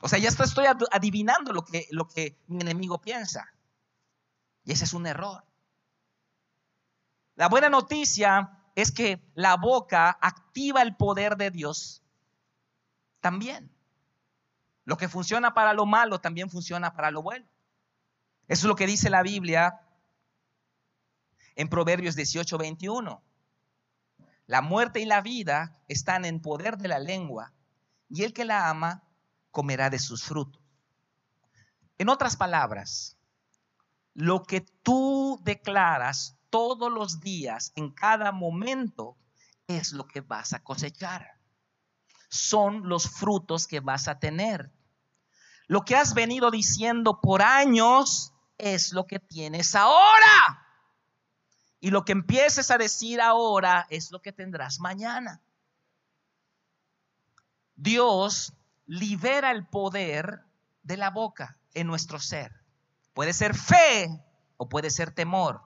[0.00, 3.52] O sea, ya estoy adivinando lo que, mi enemigo piensa.
[4.64, 5.44] Y ese es un error.
[7.36, 12.02] La buena noticia es que la boca activa el poder de Dios
[13.20, 13.70] también.
[14.84, 17.46] Lo que funciona para lo malo también funciona para lo bueno.
[18.50, 19.80] Eso es lo que dice la Biblia
[21.54, 23.22] en Proverbios 18, 21.
[24.46, 27.52] La muerte y la vida están en poder de la lengua,
[28.08, 29.04] y el que la ama
[29.52, 30.60] comerá de sus frutos.
[31.96, 33.16] En otras palabras,
[34.14, 39.16] lo que tú declaras todos los días, en cada momento,
[39.68, 41.38] es lo que vas a cosechar.
[42.28, 44.72] Son los frutos que vas a tener.
[45.68, 50.66] Lo que has venido diciendo por años es lo que tienes ahora.
[51.80, 55.40] Y lo que empieces a decir ahora es lo que tendrás mañana.
[57.74, 58.52] Dios
[58.86, 60.44] libera el poder
[60.82, 62.52] de la boca en nuestro ser.
[63.14, 64.22] Puede ser fe
[64.58, 65.62] o puede ser temor.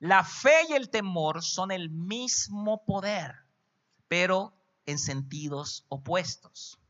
[0.00, 3.36] La fe y el temor son el mismo poder,
[4.08, 4.52] pero
[4.84, 6.80] en sentidos opuestos.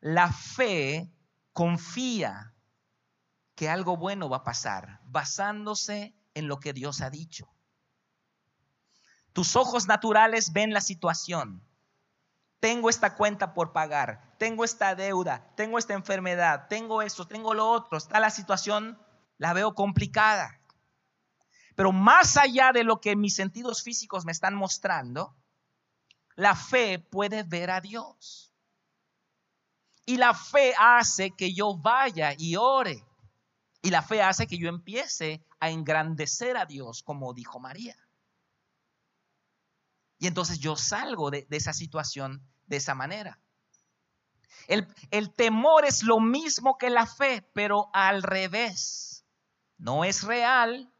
[0.00, 1.10] La fe
[1.52, 2.53] confía
[3.54, 7.48] que algo bueno va a pasar, basándose en lo que Dios ha dicho.
[9.32, 11.62] Tus ojos naturales ven la situación.
[12.60, 17.68] Tengo esta cuenta por pagar, tengo esta deuda, tengo esta enfermedad, tengo esto, tengo lo
[17.68, 17.98] otro.
[17.98, 18.98] Está la situación,
[19.38, 20.60] la veo complicada.
[21.74, 25.36] Pero más allá de lo que mis sentidos físicos me están mostrando,
[26.36, 28.52] la fe puede ver a Dios.
[30.06, 33.04] Y la fe hace que yo vaya y ore.
[33.84, 37.94] Y la fe hace que yo empiece a engrandecer a Dios, como dijo María.
[40.18, 43.38] Y entonces yo salgo de, esa situación de esa manera.
[44.68, 49.26] El, el temor es lo mismo que la fe, pero al revés.
[49.76, 50.90] No es real,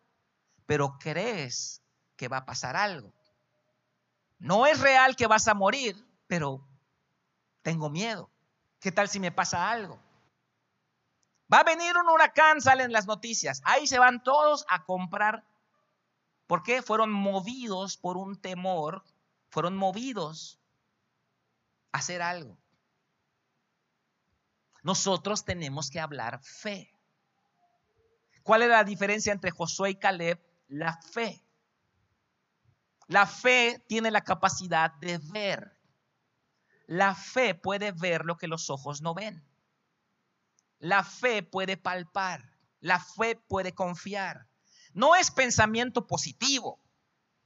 [0.67, 1.83] pero crees
[2.17, 3.15] que va a pasar algo.
[4.39, 6.69] No es real que vas a morir, pero
[7.63, 8.29] tengo miedo.
[8.79, 10.04] ¿Qué tal si me pasa algo?
[11.55, 13.63] Va a venir un huracán, salen las noticias.
[13.65, 15.47] Ahí se van todos a comprar.
[16.49, 16.83] ¿Por qué?
[16.83, 19.05] Fueron movidos por un temor,
[19.51, 20.59] fueron movidos
[21.93, 22.59] a hacer algo.
[24.83, 26.93] Nosotros tenemos que hablar fe.
[28.43, 30.45] ¿Cuál era la diferencia entre Josué y Caleb?
[30.67, 31.41] La fe.
[33.07, 35.79] La fe tiene la capacidad de ver.
[36.89, 39.54] La fe puede ver lo que los ojos no ven.
[40.85, 42.45] La fe puede palpar.
[42.81, 44.49] La fe puede confiar.
[44.93, 46.79] No es pensamiento positivo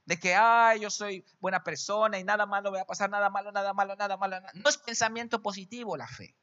[0.03, 3.53] de que, ay, yo soy buena persona y nada malo voy a pasar, nada malo,
[3.53, 4.41] nada malo, nada malo.
[4.55, 6.35] No es pensamiento positivo la fe.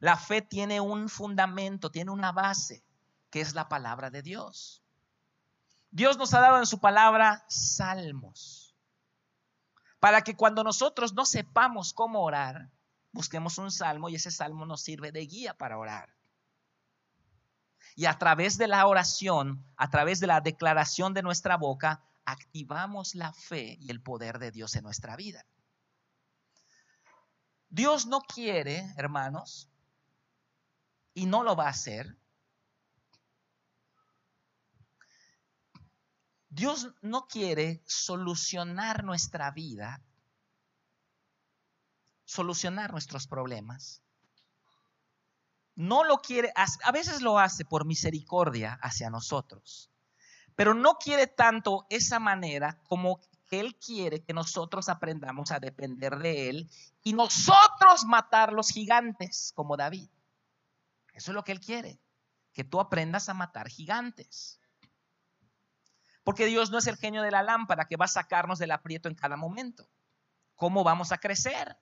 [0.00, 2.84] La fe tiene un fundamento, tiene una base,
[3.30, 4.82] que es la palabra de Dios.
[5.92, 8.74] Dios nos ha dado en su palabra salmos,
[10.00, 12.72] para que cuando nosotros no sepamos cómo orar,
[13.12, 16.15] busquemos un salmo y ese salmo nos sirve de guía para orar.
[17.98, 23.14] Y a través de la oración, a través de la declaración de nuestra boca, activamos
[23.14, 25.46] la fe y el poder de Dios en nuestra vida.
[27.70, 29.70] Dios no quiere, hermanos,
[31.14, 32.18] y no lo va a hacer.
[36.50, 40.02] Dios no quiere solucionar nuestra vida,
[42.26, 44.05] solucionar nuestros problemas
[45.76, 49.90] no lo quiere, a veces lo hace por misericordia hacia nosotros,
[50.54, 56.18] pero no quiere tanto esa manera como que Él quiere que nosotros aprendamos a depender
[56.18, 56.70] de Él
[57.02, 60.08] y nosotros matar los gigantes como David.
[61.12, 62.00] Eso es lo que Él quiere,
[62.52, 64.60] que tú aprendas a matar gigantes.
[66.24, 69.08] Porque Dios no es el genio de la lámpara que va a sacarnos del aprieto
[69.08, 69.88] en cada momento.
[70.56, 71.78] ¿Cómo vamos a crecer?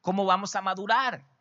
[0.00, 1.33] ¿Cómo vamos a madurar?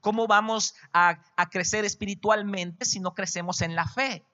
[0.00, 1.18] ¿Cómo vamos a,
[1.50, 4.24] crecer espiritualmente si no crecemos en la fe?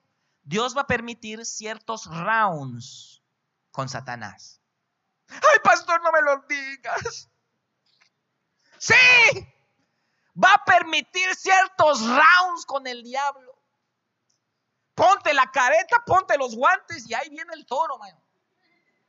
[0.43, 3.23] Dios va a permitir ciertos rounds
[3.71, 4.61] con Satanás.
[5.27, 7.29] Ay, pastor, no me lo digas.
[8.77, 8.93] Sí,
[10.41, 13.53] va a permitir ciertos rounds con el diablo.
[14.93, 18.15] Ponte la careta, ponte los guantes y ahí viene el toro, man.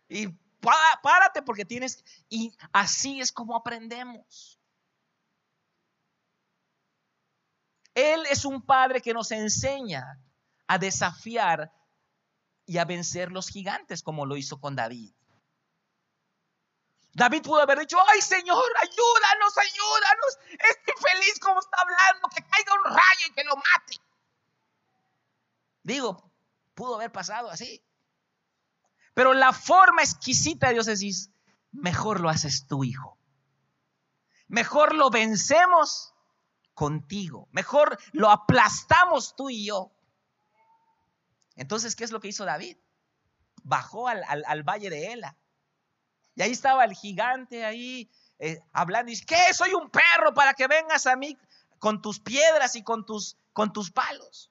[0.08, 0.28] Y
[1.02, 2.04] párate porque tienes...
[2.28, 4.55] Y así es como aprendemos.
[7.96, 10.20] Él es un padre que nos enseña
[10.66, 11.72] a desafiar
[12.66, 15.14] y a vencer los gigantes como lo hizo con David.
[17.14, 20.38] David pudo haber dicho, ay Señor, ayúdanos, ayúdanos.
[20.50, 23.96] Estoy feliz como está hablando, que caiga un rayo y que lo mate.
[25.82, 26.30] Digo,
[26.74, 27.82] pudo haber pasado así.
[29.14, 31.30] Pero la forma exquisita de Dios es
[31.72, 33.16] mejor lo haces tú, hijo.
[34.48, 36.12] Mejor lo vencemos
[36.76, 37.48] contigo.
[37.52, 39.90] Mejor lo aplastamos tú y yo.
[41.56, 42.76] Entonces, ¿qué es lo que hizo David?
[43.64, 45.36] Bajó al, valle de Ela.
[46.34, 49.10] Y ahí estaba el gigante ahí eh, hablando.
[49.10, 49.54] Y dice, ¿qué?
[49.54, 51.38] Soy un perro para que vengas a mí
[51.78, 54.50] con tus piedras y con tus, con tus palos.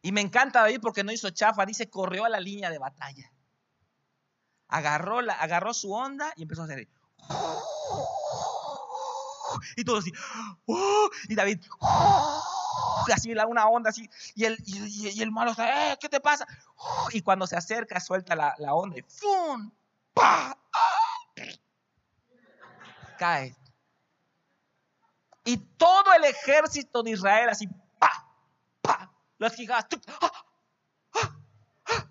[0.00, 1.66] Y me encanta David porque no hizo chafa.
[1.66, 3.32] Dice, corrió a la línea de batalla.
[4.68, 6.88] Agarró, la, agarró su onda y empezó a hacer
[9.76, 10.12] y todo así,
[10.66, 11.10] ¡oh!
[11.28, 12.58] y David, ¡oh!
[13.12, 16.46] así una onda así, y el, y, el malo está, eh, ¿qué te pasa?
[17.12, 19.70] y cuando se acerca, suelta la, onda y ¡fum!
[20.14, 20.56] ¡pa!
[20.72, 21.44] ¡ah!
[23.18, 23.56] Cae.
[25.44, 27.66] Y todo el ejército de Israel así,
[27.98, 28.10] ¡pa!
[28.80, 29.12] ¡pa!
[29.38, 30.32] Las gigantes, ¡ah!
[31.14, 32.08] ¡ah!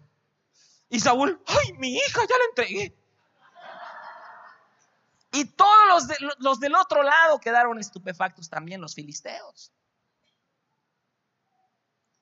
[0.89, 3.07] Y Saúl, ¡ay, mi hija, ya la entregué!
[5.38, 6.07] Y todos
[6.39, 9.71] los, del otro lado quedaron estupefactos también, los filisteos.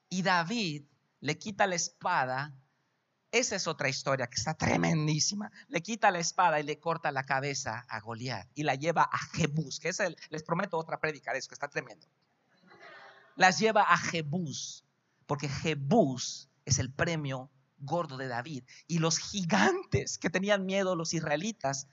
[0.10, 0.84] Y David
[1.22, 2.54] le quita la espada
[3.32, 5.50] Esa es otra historia que está tremendísima.
[5.70, 9.18] Le quita la espada y le corta la cabeza a Goliat y la lleva a
[9.18, 12.06] Jebús, que es el, les prometo otra predica de eso, que está tremendo.
[13.38, 14.84] Las lleva a Jebús,
[15.26, 18.66] porque Jebús es el premio gordo de David.
[18.88, 21.88] Y los gigantes que tenían miedo, los israelitas,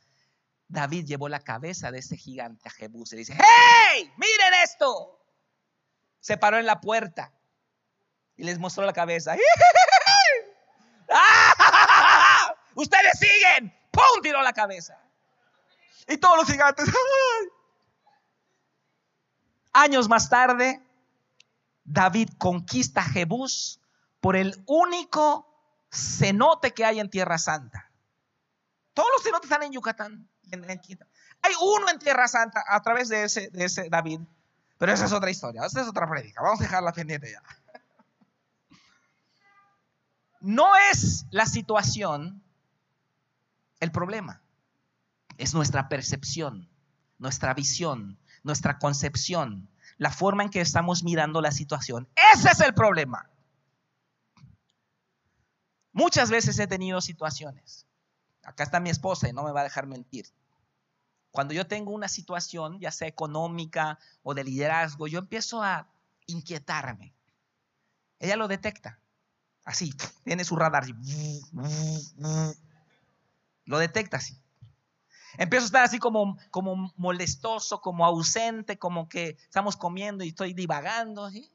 [0.72, 4.10] David llevó la cabeza de ese gigante a Jebús y dice, ¡Hey!
[4.16, 5.22] ¡Miren esto!
[6.18, 7.30] Se paró en la puerta
[8.38, 9.36] y les mostró la cabeza.
[12.74, 13.76] Ustedes siguen.
[13.90, 14.22] ¡Pum!
[14.22, 14.98] Tiró la cabeza.
[16.08, 16.86] Y todos los gigantes.
[19.74, 20.80] Años más tarde,
[21.84, 23.78] David conquista Jebús
[24.20, 25.46] por el único
[25.90, 27.90] cenote que hay en Tierra Santa.
[28.94, 30.31] Todos los cenotes están en Yucatán.
[31.42, 33.50] Hay uno en Tierra Santa a través de ese,
[33.90, 34.20] David.
[34.78, 36.42] Pero esa es otra historia, esa es otra prédica.
[36.42, 37.42] Vamos a dejarla pendiente ya.
[40.40, 42.42] No es la situación
[43.78, 44.42] el problema,
[45.38, 46.68] es nuestra percepción,
[47.18, 52.08] nuestra visión, nuestra concepción, la forma en que estamos mirando la situación.
[52.34, 53.28] Ese es el problema.
[55.92, 57.86] Muchas veces he tenido situaciones.
[58.42, 60.26] Acá está mi esposa y no me va a dejar mentir.
[61.32, 65.88] Cuando yo tengo una situación, ya sea económica o de liderazgo, yo empiezo a
[66.26, 67.14] inquietarme.
[68.18, 69.00] Ella lo detecta.
[69.64, 70.84] Así, tiene su radar.
[73.64, 74.38] Lo detecta así.
[75.38, 80.52] Empiezo a estar así como, como molestoso, como ausente, como que estamos comiendo y estoy
[80.52, 81.30] divagando.
[81.30, 81.50] Y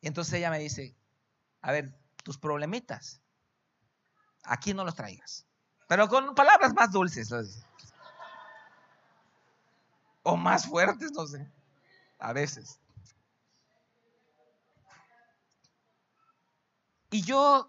[0.00, 0.96] entonces ella me dice,
[1.60, 3.20] a ver, tus problemitas,
[4.44, 5.44] aquí no los traigas.
[5.86, 7.30] Pero con palabras más dulces.
[10.22, 11.50] O más fuertes, no sé.
[12.18, 12.78] A veces.
[17.10, 17.68] Y yo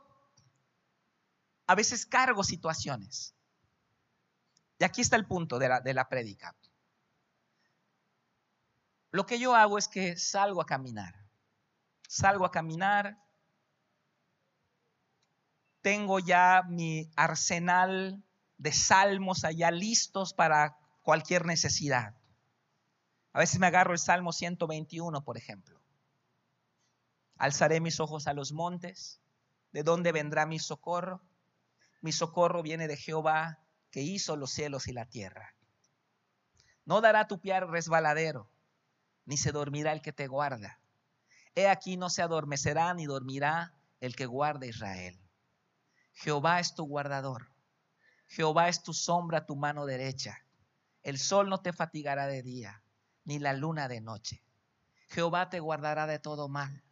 [1.68, 3.36] a veces cargo situaciones.
[4.80, 6.08] Y aquí está el punto de la, de la.
[9.12, 11.16] Lo que yo hago es que salgo a caminar.
[12.08, 13.18] Salgo a caminar.
[15.82, 18.24] Tengo ya mi arsenal
[18.58, 22.16] de salmos allá listos para cualquier necesidad.
[23.34, 25.82] A veces me agarro el Salmo 121, por ejemplo.
[27.38, 29.24] Alzaré mis ojos a los montes
[29.74, 31.20] ¿De dónde vendrá mi socorro?
[32.02, 33.60] Mi socorro viene de Jehová,
[33.90, 35.56] que hizo los cielos y la tierra.
[36.86, 38.48] No dará tu pie resbaladero,
[39.26, 40.80] ni se dormirá el que te guarda.
[41.56, 45.20] He aquí no se adormecerá ni dormirá el que guarda Israel.
[46.14, 47.52] Jehová es tu guardador.
[48.28, 50.46] Jehová es tu sombra, tu mano derecha.
[51.02, 52.83] El sol no te fatigará de día,
[53.26, 54.44] ni la luna de noche.
[55.10, 56.84] Jehová te guardará de todo mal.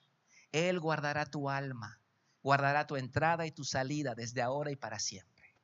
[0.51, 2.01] Él guardará tu alma
[2.43, 5.55] guardará tu entrada y tu salida desde ahora y para siempre.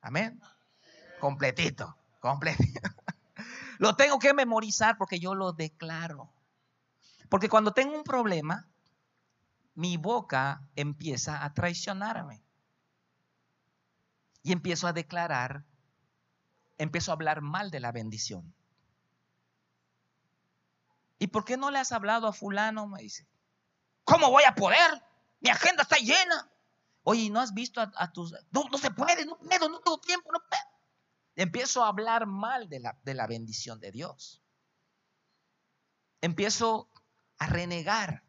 [0.00, 0.40] Amén.
[1.20, 2.80] Completito, completito.
[3.78, 6.32] Lo tengo que memorizar porque yo lo declaro.
[7.28, 8.66] Porque cuando tengo un problema,
[9.74, 12.42] mi boca empieza a traicionarme.
[14.42, 15.64] Y empiezo a declarar,
[16.76, 18.52] empiezo a hablar mal de la bendición.
[21.18, 22.86] ¿Y por qué no le has hablado a fulano?
[22.86, 23.26] Me dice.
[24.04, 25.02] ¿Cómo voy a poder?
[25.40, 26.50] Mi agenda está llena.
[27.02, 28.34] Oye, ¿no has visto a, tus...
[28.50, 30.62] No, se puede, no puedo, no tengo tiempo, no puedo.
[31.36, 34.42] Empiezo a hablar mal de la, de la bendición de Dios.
[36.20, 36.90] Empiezo
[37.38, 38.24] a renegar.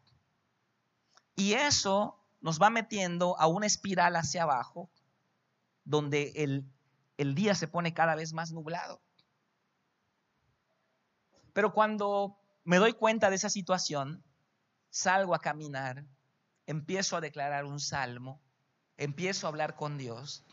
[1.34, 4.90] Y eso nos va metiendo a una espiral hacia abajo,
[5.84, 6.64] donde el,
[7.18, 9.02] el día se pone cada vez más nublado.
[11.52, 14.24] Pero cuando me doy cuenta de esa situación,
[14.90, 16.04] salgo a caminar
[16.70, 18.40] empiezo a declarar un salmo,
[18.96, 20.46] empiezo a hablar con Dios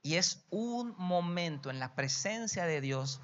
[0.00, 3.20] y es un momento en la presencia de Dios,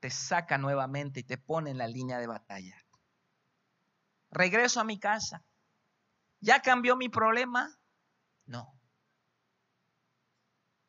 [0.00, 2.76] te saca nuevamente y te pone en la línea de batalla.
[4.30, 5.44] Regreso a mi casa.
[6.40, 7.78] ¿Ya cambió mi problema?
[8.46, 8.78] No.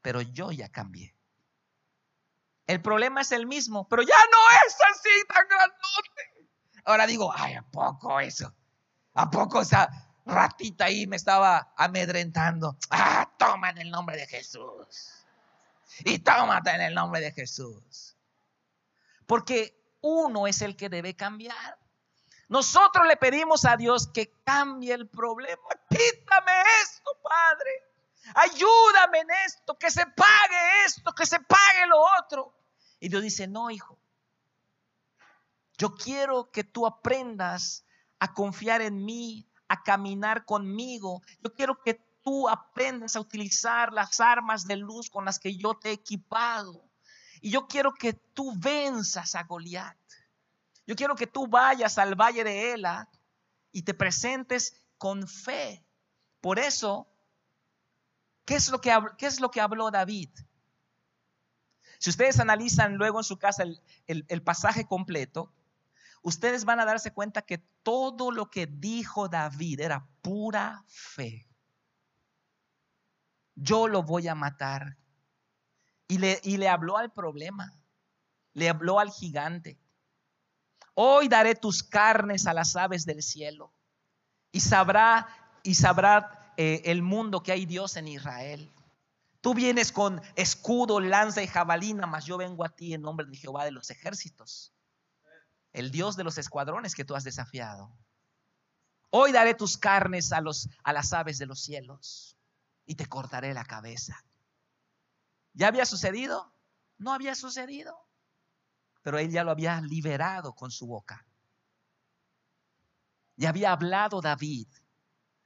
[0.01, 1.14] Pero yo ya cambié.
[2.67, 6.49] El problema es el mismo, pero ya no es así tan grandote.
[6.85, 8.53] Ahora digo, ay, ¿a poco eso?
[9.13, 9.89] ¿A poco esa
[10.25, 12.77] ratita ahí me estaba amedrentando?
[12.89, 15.25] Ah, toma en el nombre de Jesús.
[15.99, 18.15] Y tómate en el nombre de Jesús.
[19.25, 21.79] Porque uno es el que debe cambiar.
[22.47, 25.63] Nosotros le pedimos a Dios que cambie el problema.
[25.89, 26.51] Quítame
[26.83, 27.71] esto, Padre.
[28.33, 32.57] Ayúdame en esto, que se pague esto, que se pague lo otro.
[32.99, 33.99] Y Dios dice, no, hijo,
[35.77, 37.85] yo quiero que tú aprendas
[38.19, 41.21] a confiar en mí, a caminar conmigo.
[41.43, 45.75] Yo quiero que tú aprendas a utilizar las armas de luz con las que yo
[45.75, 46.83] te he equipado.
[47.41, 49.97] Y yo quiero que tú venzas a Goliat.
[50.87, 53.09] Yo quiero que tú vayas al valle de Ela
[53.71, 55.85] y te presentes con fe.
[56.41, 57.07] Por eso,
[58.45, 60.29] ¿qué es lo que, qué es lo que habló David?
[61.99, 63.63] Si ustedes analizan luego en su casa
[64.07, 65.51] el, pasaje completo,
[66.21, 71.47] ustedes van a darse cuenta que todo lo que dijo David era pura fe.
[73.55, 74.97] Yo lo voy a matar.
[76.07, 77.73] Y le, y le habló al problema,
[78.53, 79.79] le habló al gigante.
[80.93, 83.73] Hoy daré tus carnes a las aves del cielo
[84.51, 85.27] y sabrá
[85.63, 88.71] y sabrá eh, el mundo que hay Dios en Israel.
[89.41, 93.37] Tú vienes con escudo, lanza y jabalina, mas yo vengo a ti en nombre de
[93.37, 94.73] Jehová de los ejércitos,
[95.71, 97.95] el Dios de los escuadrones que tú has desafiado.
[99.11, 102.37] Hoy daré tus carnes a, los, a las aves de los cielos
[102.85, 104.25] y te cortaré la cabeza.
[105.53, 106.51] ¿Ya había sucedido?
[106.97, 107.97] No había sucedido.
[109.03, 111.25] Pero él ya lo había liberado con su boca.
[113.37, 114.67] Ya había hablado David.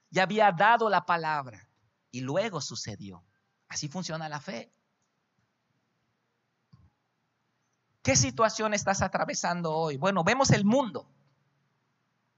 [0.10, 1.68] Ya había dado la palabra.
[2.12, 3.24] Y luego sucedió.
[3.68, 4.72] Así funciona la fe.
[8.02, 9.98] ¿Qué situación estás atravesando hoy?
[9.98, 11.08] Bueno, vemos el mundo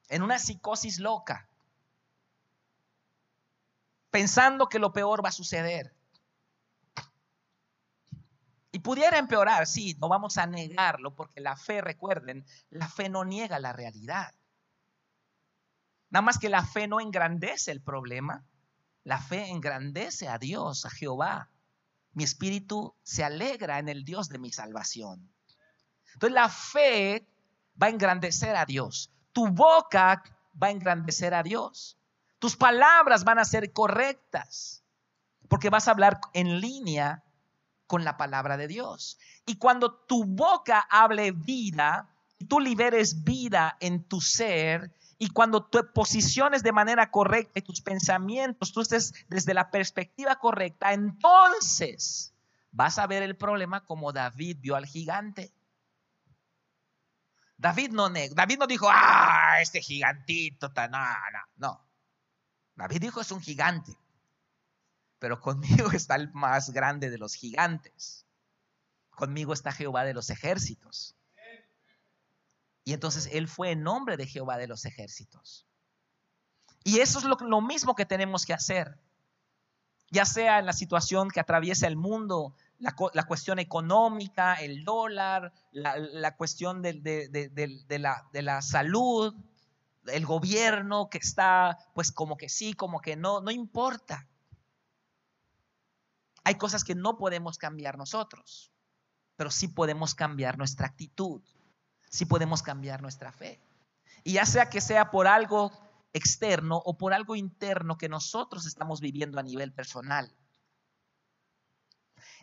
[0.10, 1.48] en una psicosis loca,
[4.10, 5.96] pensando que lo peor va a suceder.
[8.74, 13.24] Y pudiera empeorar, sí, no vamos a negarlo, porque la fe, recuerden, la fe no
[13.24, 14.34] niega la realidad.
[16.12, 18.46] Nada más que la fe no engrandece el problema,
[19.04, 21.50] la fe engrandece a Dios, a Jehová.
[22.14, 25.32] Mi espíritu se alegra en el Dios de mi salvación.
[26.14, 27.26] Entonces la fe
[27.82, 29.10] va a engrandecer a Dios.
[29.32, 30.22] Tu boca
[30.62, 31.98] va a engrandecer a Dios.
[32.38, 34.84] Tus palabras van a ser correctas
[35.48, 37.24] porque vas a hablar en línea
[37.88, 39.18] con la palabra de Dios.
[39.46, 42.10] Y cuando tu boca hable vida,
[42.48, 47.80] tú liberes vida en tu ser, y cuando te posiciones de manera correcta y tus
[47.80, 52.34] pensamientos, tú estés desde la perspectiva correcta, entonces
[52.72, 55.54] vas a ver el problema como David vio al gigante.
[57.56, 61.88] David no, David no dijo, ah, este gigantito, tan, no, no, no.
[62.74, 63.96] David dijo, es un gigante,
[65.20, 68.26] pero conmigo está el más grande de los gigantes.
[69.12, 71.16] Conmigo está Jehová de los ejércitos.
[72.84, 75.68] Y entonces él fue en nombre de Jehová de los ejércitos.
[76.84, 79.00] Y eso es lo, mismo que tenemos que hacer.
[80.10, 82.96] Ya sea en la situación que atraviesa el mundo, la,
[83.28, 87.00] cuestión económica, el dólar, la, cuestión de,
[88.00, 89.36] la, de la salud,
[90.08, 94.28] el gobierno que está pues como que sí, como que no, no importa.
[96.44, 98.72] Hay cosas que no podemos cambiar nosotros,
[99.36, 101.44] pero sí podemos cambiar nuestra actitud
[102.12, 103.60] si podemos cambiar nuestra fe.
[104.24, 105.72] Y ya sea que sea por algo
[106.14, 110.32] externo o por algo interno que nosotros estamos viviendo a nivel personal.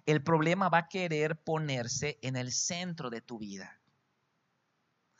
[0.07, 3.79] El problema va a querer ponerse en el centro de tu vida.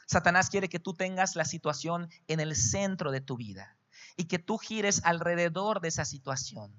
[0.07, 3.77] Satanás quiere que tú tengas la situación en el centro de tu vida
[4.17, 6.73] y que tú gires alrededor de esa situación.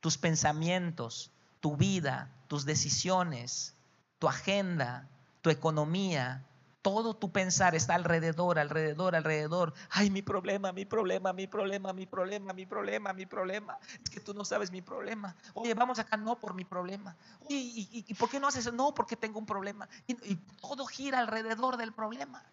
[0.00, 1.30] Tus pensamientos,
[1.60, 3.76] tu vida, tus decisiones,
[4.18, 5.10] tu agenda,
[5.42, 6.46] tu economía,
[6.84, 9.72] todo tu pensar está alrededor, alrededor, alrededor.
[9.88, 13.78] Ay, mi problema, mi problema, mi problema, mi problema, mi problema, mi problema.
[14.02, 15.34] Es que tú no sabes mi problema.
[15.54, 17.16] Oye, vamos acá, no por mi problema.
[17.48, 18.72] ¿y, por qué no haces eso?
[18.76, 19.88] No, porque tengo un problema.
[20.06, 22.44] Y, todo gira alrededor del problema.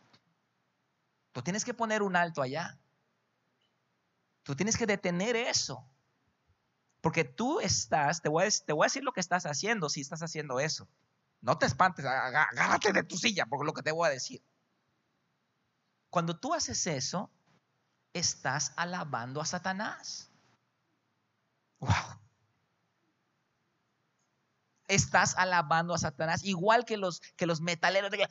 [1.34, 2.80] Tú tienes que poner un alto allá.
[4.44, 5.84] Tú tienes que detener eso.
[7.02, 10.00] Porque tú estás, te voy, a, te voy a decir lo que estás haciendo si
[10.00, 10.88] estás haciendo eso.
[11.42, 14.44] No te espantes, agárrate de tu silla por lo que te voy a decir.
[16.10, 17.32] Cuando tú haces eso,
[18.14, 20.30] estás alabando a Satanás.
[21.80, 21.90] Wow.
[24.88, 28.14] Estás alabando a Satanás, igual que los, que los metaleros.
[28.14, 28.28] ¡Eh,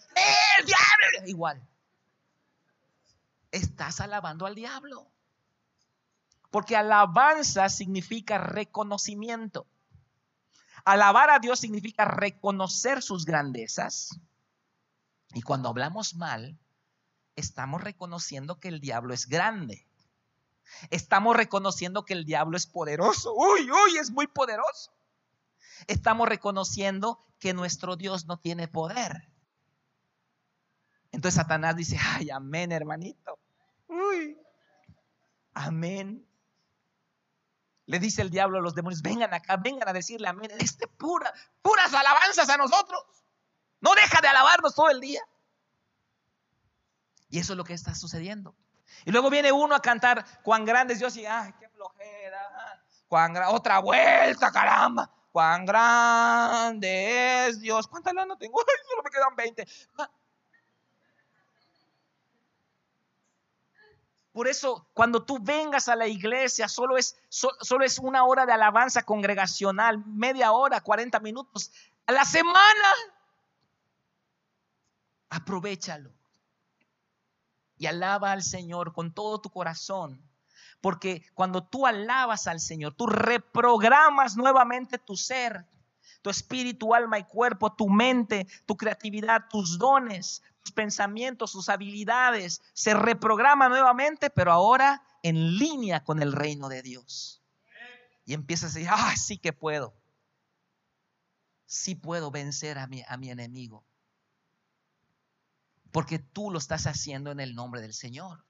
[0.61, 1.26] el diablo!
[1.26, 1.68] Igual.
[3.50, 5.11] Estás alabando al diablo.
[6.50, 9.66] Porque alabanza significa reconocimiento.
[10.84, 14.20] Alabar a Dios significa reconocer sus grandezas.
[15.34, 16.58] Y cuando hablamos mal,
[17.36, 19.86] estamos reconociendo que el diablo es grande.
[20.90, 23.34] Estamos reconociendo que el diablo es poderoso.
[23.34, 24.92] Uy, uy, es muy poderoso.
[25.86, 29.28] Estamos reconociendo que nuestro Dios no tiene poder.
[31.12, 33.38] Entonces Satanás dice, ay, amén, hermanito.
[33.88, 34.38] Uy,
[35.54, 36.26] Amén.
[37.91, 40.49] Le dice el diablo a los demonios, vengan acá, vengan a decirle amén.
[40.61, 43.03] Este pura, puras alabanzas a nosotros.
[43.80, 45.20] No deja de alabarnos todo el día.
[47.30, 48.55] Y eso es lo que está sucediendo.
[49.05, 52.80] Y luego viene uno a cantar, cuán grande es Dios y, ay, qué flojera.
[53.09, 55.11] Cuán otra vuelta, caramba.
[55.32, 57.88] Cuán grande es Dios.
[57.88, 58.61] ¿Cuántas no tengo?
[58.68, 59.66] Ay, solo me quedan 20.
[64.32, 68.52] Por eso, cuando tú vengas a la iglesia, solo es, solo es una hora de
[68.52, 71.72] alabanza congregacional, media hora, 40 minutos
[72.06, 72.94] a la semana.
[75.30, 76.12] Aprovechalo
[77.76, 80.22] y alaba al Señor con todo tu corazón.
[80.80, 85.66] Porque cuando tú alabas al Señor, tú reprogramas nuevamente tu ser,
[86.22, 92.62] tu espíritu, alma y cuerpo, tu mente, tu creatividad, tus dones, tus pensamientos, tus habilidades.
[92.72, 97.42] Se reprograma nuevamente, pero ahora en línea con el reino de Dios.
[98.24, 99.94] Y empiezas a decir, ah, sí que puedo.
[101.66, 103.84] Sí puedo vencer a mi, a mi enemigo
[105.90, 108.44] porque tú lo estás haciendo en el nombre del Señor.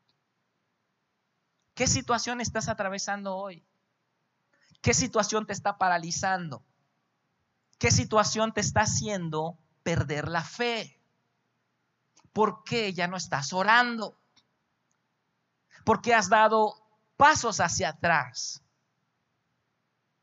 [1.74, 3.64] ¿Qué situación estás atravesando hoy?
[4.82, 6.64] ¿Qué situación te está paralizando?
[7.78, 10.99] ¿Qué situación te está haciendo perder la fe?
[12.32, 14.18] ¿Por qué ya no estás orando?
[15.84, 16.74] ¿Por qué has dado
[17.16, 18.62] pasos hacia atrás?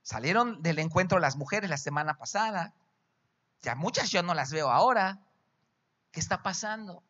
[0.01, 2.73] Salieron del encuentro las mujeres la semana pasada.
[3.61, 5.19] Ya muchas yo no las veo ahora.
[6.11, 7.03] ¿Qué está pasando?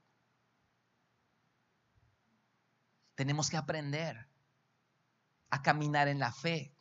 [3.14, 4.28] Tenemos que aprender
[5.50, 6.74] a caminar en la fe.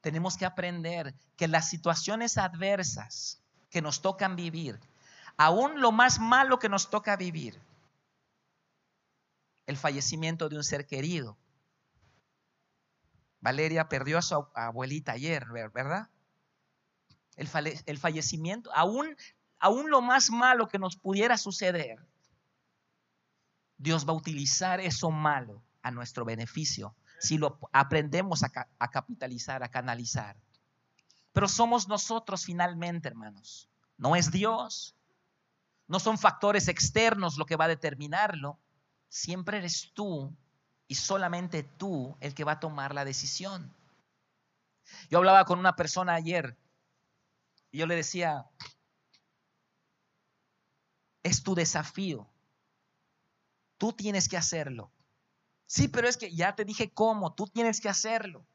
[0.00, 4.80] Tenemos que aprender que las situaciones adversas que nos tocan vivir,
[5.40, 7.58] aún lo más malo que nos toca vivir,
[9.64, 11.38] el fallecimiento de un ser querido.
[13.40, 16.10] Valeria perdió a su abuelita ayer, ¿verdad?
[17.36, 17.48] El,
[17.98, 19.16] fallecimiento, aún,
[19.58, 22.06] aún lo más malo que nos pudiera suceder,
[23.78, 29.70] Dios va a utilizar eso malo a nuestro beneficio si lo aprendemos a, capitalizar, a
[29.70, 30.36] canalizar.
[31.32, 33.70] Pero somos nosotros finalmente, hermanos.
[33.96, 34.94] No es Dios.
[35.90, 38.60] No son factores externos lo que va a determinarlo.
[39.08, 40.32] Siempre eres tú
[40.86, 43.74] y solamente tú el que va a tomar la decisión.
[45.10, 46.56] Yo hablaba con una persona ayer
[47.72, 48.46] y yo le decía,
[51.24, 52.30] es tu desafío
[53.80, 54.92] Tú tienes que hacerlo.
[55.64, 58.46] Sí, pero es que ya te dije cómo, tú tienes que hacerlo.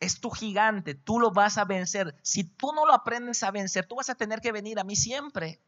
[0.00, 2.18] Es tu gigante, tú lo vas a vencer.
[2.22, 4.96] Si tú no lo aprendes a vencer, tú vas a tener que venir a mí
[4.96, 5.62] siempre.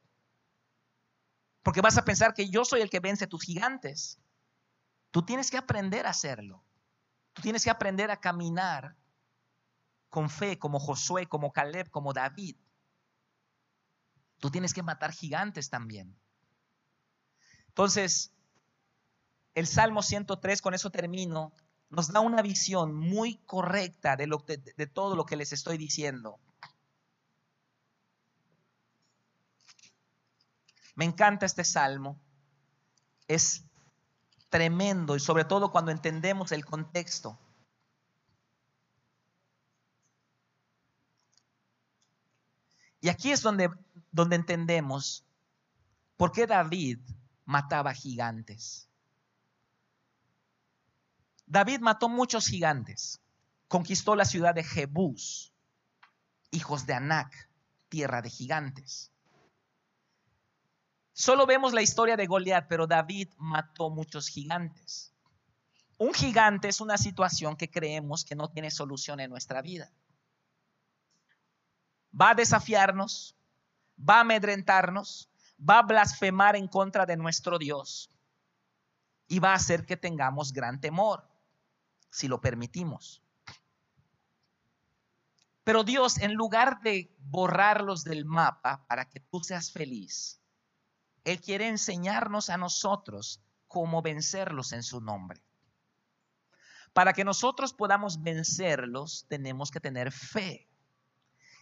[1.63, 4.19] Porque vas a pensar que yo soy el que vence tus gigantes.
[5.11, 6.65] Tú tienes que aprender a hacerlo.
[7.35, 8.97] Tú tienes que aprender a caminar
[10.09, 12.57] con fe, como Josué, como Caleb, como David.
[14.41, 16.19] Tú tienes que matar gigantes también.
[17.69, 18.33] Entonces,
[19.55, 21.55] el Salmo 103, con eso termino,
[21.93, 26.41] nos da una visión muy correcta de, lo, de, todo lo que les estoy diciendo.
[30.95, 32.19] Me encanta este salmo.
[33.29, 33.65] Es
[34.49, 37.39] tremendo y sobre todo cuando entendemos el contexto.
[43.03, 43.69] Y aquí es donde,
[44.11, 45.27] donde entendemos
[46.17, 47.01] por qué David
[47.45, 48.89] mataba gigantes.
[51.53, 53.21] David mató muchos gigantes.
[53.69, 55.53] Conquistó la ciudad de Jebús,
[56.51, 57.51] hijos de Anac,
[57.91, 59.13] tierra de gigantes.
[61.13, 65.13] Solo vemos la historia de Goliat, pero David mató muchos gigantes.
[65.99, 69.93] Un gigante es una situación que creemos que no tiene solución en nuestra vida.
[72.19, 73.37] Va a desafiarnos,
[73.99, 75.29] va a amedrentarnos,
[75.61, 78.09] va a blasfemar en contra de nuestro Dios
[79.29, 81.31] y va a hacer que tengamos gran temor,
[82.13, 83.23] si lo permitimos.
[85.65, 90.41] Pero Dios, en lugar de borrarlos del mapa para que tú seas feliz,
[91.25, 95.41] Él quiere enseñarnos a nosotros cómo vencerlos en su nombre.
[96.93, 100.69] Para que nosotros podamos vencerlos, tenemos que tener fe.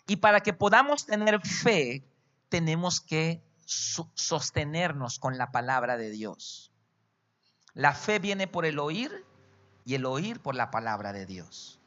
[0.09, 2.05] Y para que podamos tener fe,
[2.49, 6.73] tenemos que sostenernos con la palabra de Dios.
[7.75, 9.25] La fe viene por el oír
[9.91, 11.81] y el oír por la palabra de Dios.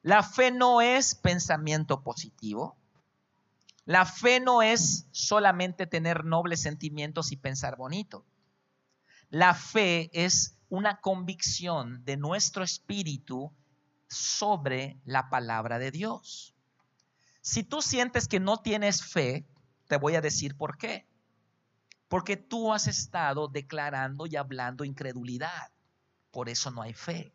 [0.00, 2.78] La fe no es pensamiento positivo.
[3.84, 8.24] La fe no es solamente tener nobles sentimientos y pensar bonito.
[9.28, 13.52] La fe es una convicción de nuestro espíritu
[14.08, 16.54] sobre la palabra de Dios.
[17.42, 19.44] Si tú sientes que no tienes fe,
[19.88, 21.06] te voy a decir por qué.
[22.08, 25.70] Porque tú has estado declarando y hablando incredulidad.
[26.30, 27.32] Por eso no hay fe.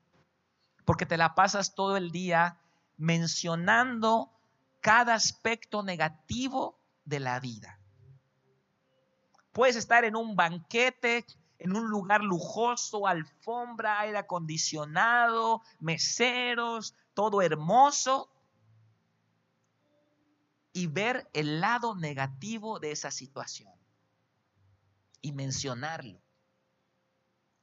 [0.85, 2.59] Porque te la pasas todo el día
[2.97, 4.31] mencionando
[4.81, 7.79] cada aspecto negativo de la vida.
[9.51, 11.25] Puedes estar en un banquete,
[11.59, 18.29] en un lugar lujoso, alfombra, aire acondicionado, meseros, todo hermoso,
[20.75, 23.71] y ver el lado negativo de esa situación
[25.21, 26.24] y mencionarlo.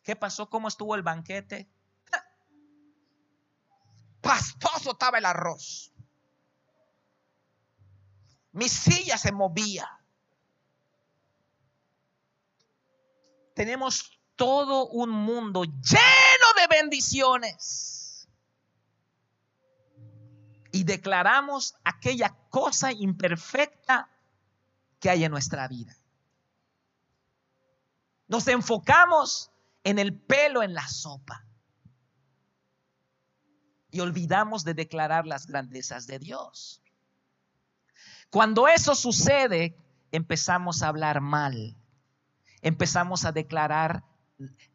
[0.03, 0.49] ¿Qué pasó?
[0.49, 1.69] ¿Cómo estuvo el banquete?
[4.21, 5.93] Pastoso estaba el arroz.
[8.53, 9.89] Mi silla se movía.
[13.55, 18.29] tenemos todo un mundo lleno de bendiciones.
[20.73, 24.09] Y declaramos aquella cosa imperfecta
[24.99, 25.95] que hay en nuestra vida.
[28.27, 29.52] Nos enfocamos
[29.85, 31.47] en el pelo en la sopa.
[33.91, 36.83] Y olvidamos de declarar las grandezas de Dios.
[38.31, 39.77] Cuando eso sucede,
[40.11, 41.77] empezamos a hablar mal
[42.63, 44.05] empezamos a declarar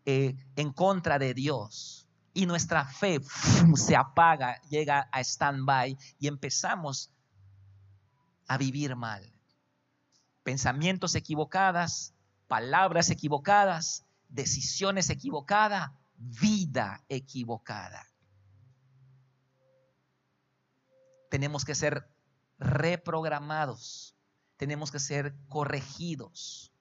[0.06, 3.20] eh, en contra de Dios y nuestra fe
[3.76, 7.12] se apaga, llega a stand-by y empezamos
[8.48, 9.34] a vivir mal.
[10.44, 12.14] Pensamientos equivocadas,
[12.48, 18.06] palabras equivocadas, decisiones equivocadas, vida equivocada.
[21.30, 22.10] Tenemos que ser
[22.60, 24.16] reprogramados,
[24.58, 26.72] tenemos que ser corregidos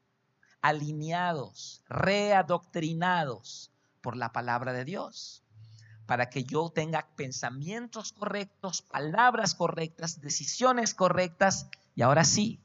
[0.66, 3.70] alineados, readoctrinados
[4.00, 5.44] por la palabra de Dios,
[6.06, 12.60] para que yo tenga pensamientos correctos, palabras correctas, decisiones correctas y ahora sí,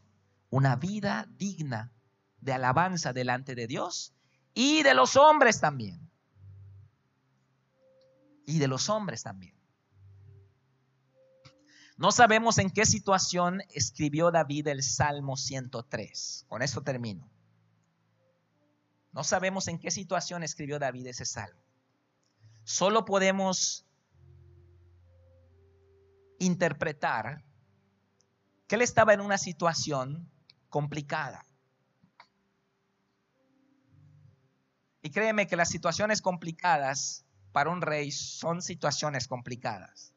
[0.49, 1.91] una vida digna
[2.39, 4.13] de alabanza delante de Dios
[4.53, 6.09] y de los hombres también.
[8.45, 9.55] Y de los hombres también.
[11.97, 16.45] No sabemos en qué situación escribió David el Salmo 103.
[16.49, 17.29] Con eso termino.
[19.11, 21.61] No sabemos en qué situación escribió David ese salmo.
[22.63, 23.85] Solo podemos
[26.39, 27.43] interpretar
[28.67, 30.31] que él estaba en una situación
[30.69, 31.45] complicada.
[35.01, 40.13] Y créeme que las situaciones complicadas para un rey son situaciones complicadas.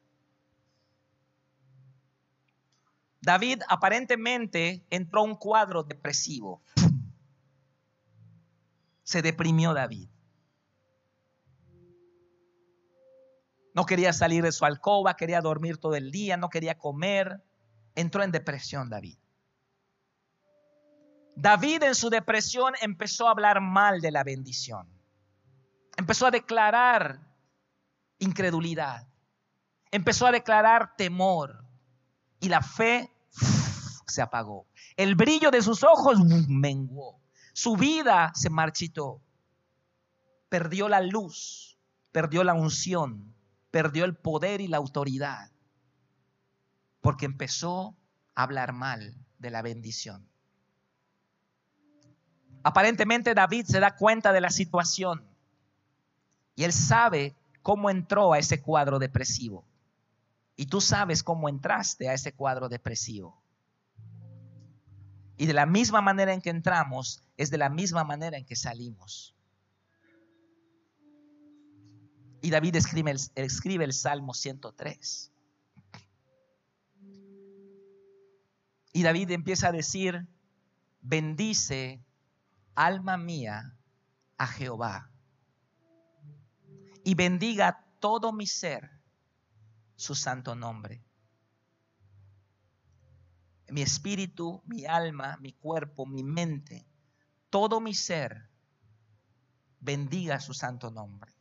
[3.21, 6.61] David aparentemente entró a un cuadro depresivo
[9.05, 10.09] se deprimió David.
[13.73, 17.43] No quería salir de su alcoba, quería dormir todo el día, no quería comer.
[17.93, 19.17] Entró en depresión David.
[21.35, 24.87] David en su depresión empezó a hablar mal de la bendición.
[25.97, 27.19] Empezó a declarar
[28.19, 29.07] incredulidad.
[29.91, 31.65] Empezó a declarar temor.
[32.39, 33.11] Y la fe
[34.07, 34.67] se apagó.
[34.95, 37.21] El brillo de sus ojos menguó.
[37.53, 39.21] Su vida se marchitó.
[40.49, 41.77] Perdió la luz,
[42.11, 43.33] perdió la unción,
[43.71, 45.51] perdió el poder y la autoridad.
[47.01, 47.97] Porque empezó
[48.35, 50.29] a hablar mal de la bendición.
[52.67, 55.23] Aparentemente David se da cuenta de la situación
[56.55, 59.63] y él sabe cómo entró a ese cuadro depresivo.
[60.55, 63.39] Y tú sabes cómo entraste a ese cuadro depresivo.
[65.37, 68.55] Y de la misma manera en que entramos, es de la misma manera en que
[68.55, 69.35] salimos.
[72.41, 73.11] Y David escribe
[73.83, 75.31] el, Salmo 103.
[78.91, 80.25] Y David empieza a decir,
[81.01, 82.01] bendice
[82.75, 83.77] alma mía
[84.37, 85.09] a Jehová.
[87.03, 88.89] Y bendiga todo mi ser
[89.95, 91.05] su santo nombre
[93.69, 96.87] mi espíritu, mi alma, mi cuerpo, mi mente,
[97.49, 98.49] todo mi ser,
[99.79, 101.33] bendiga su santo nombre.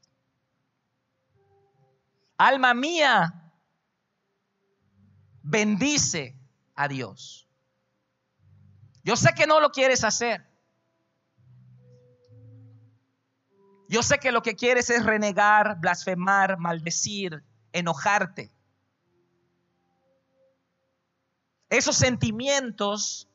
[2.36, 3.52] Alma mía,
[5.42, 6.36] bendice
[6.74, 7.48] a Dios.
[9.02, 10.46] Yo sé que no lo quieres hacer.
[13.94, 18.50] Yo sé que lo que quieres es renegar, blasfemar, maldecir, enojarte.
[21.68, 23.28] Esos sentimientos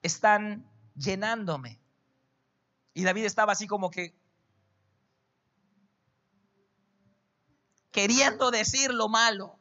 [0.00, 1.80] están llenándome.
[2.94, 4.14] Y David estaba así como que
[7.90, 9.58] queriendo decir lo malo.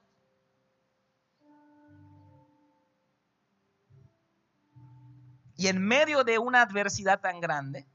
[5.56, 7.88] Y en medio de una adversidad tan grande,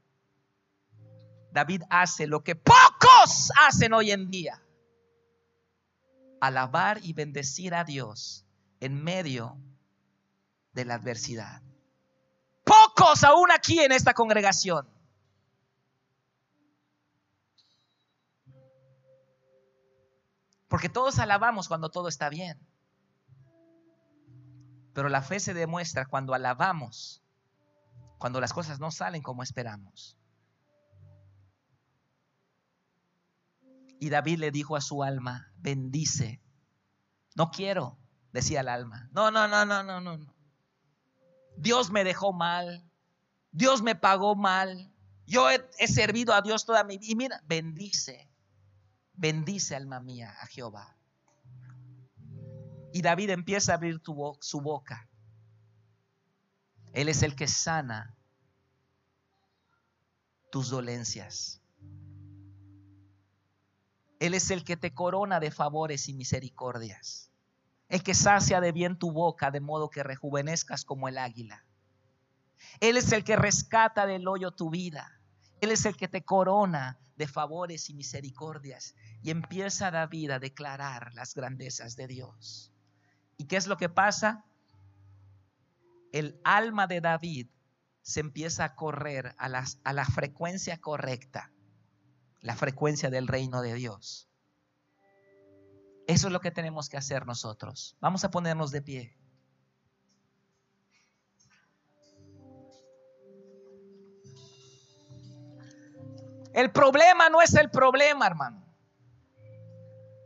[1.53, 4.61] David hace lo que pocos hacen hoy en día.
[6.41, 8.45] Alabar y bendecir a Dios
[8.79, 9.57] en medio
[10.73, 11.61] de la adversidad.
[12.65, 14.89] Pocos aún aquí en esta congregación.
[20.67, 22.59] Porque todos alabamos cuando todo está bien.
[24.93, 27.23] Pero la fe se demuestra cuando alabamos,
[28.17, 30.17] cuando las cosas no salen como esperamos.
[34.03, 36.41] Y David le dijo a su alma, bendice.
[37.35, 37.97] No quiero,
[38.33, 39.09] decía el alma.
[39.13, 40.35] No, no, no, no, no, no.
[41.55, 42.83] Dios me dejó mal.
[43.53, 44.93] Dios me pagó mal.
[45.25, 47.11] Yo he, servido a Dios toda mi vida.
[47.13, 48.29] Y mira, bendice.
[49.13, 50.97] Bendice alma mía a Jehová.
[52.91, 55.07] Y David empieza a abrir su boca.
[56.91, 58.17] Él es el que sana
[60.51, 61.62] tus dolencias.
[64.23, 67.29] Él es el que te corona de favores y misericordias.
[67.89, 71.65] El que sacia de bien tu boca de modo que rejuvenezcas como el águila.
[72.79, 75.19] Él es el que rescata del hoyo tu vida.
[75.59, 78.95] Él es el que te corona de favores y misericordias.
[79.23, 82.71] Y empieza David a declarar las grandezas de Dios.
[83.35, 84.45] ¿Y qué es lo que pasa?
[86.13, 87.47] El alma de David
[88.01, 91.51] se empieza a correr a, a la frecuencia correcta,
[92.43, 94.29] la frecuencia del reino de Dios.
[96.07, 97.95] Eso es lo que tenemos que hacer nosotros.
[98.01, 99.17] Vamos a ponernos de pie.
[106.53, 108.63] El problema no es el problema, hermano.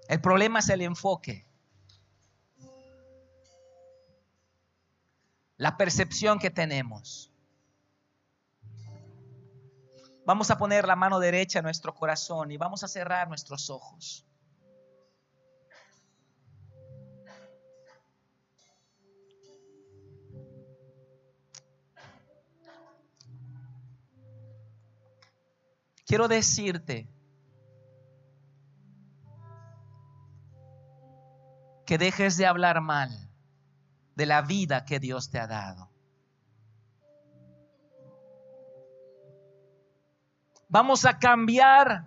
[0.10, 1.46] El problema es el enfoque.
[5.56, 7.32] La percepción que tenemos.
[10.28, 14.28] Vamos a poner la mano derecha en nuestro corazón y vamos a cerrar nuestros ojos.
[26.08, 27.08] quiero decirte
[31.86, 33.30] que dejes de hablar mal
[34.16, 35.97] de la vida que Dios te ha dado.
[40.70, 42.06] Vamos a cambiar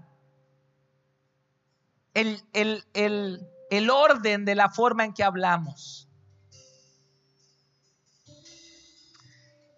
[2.14, 2.42] el,
[2.92, 6.08] el, orden de la forma en que hablamos.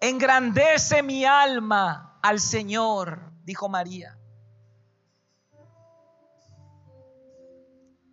[0.01, 4.19] Engrandece mi alma al Señor dijo María.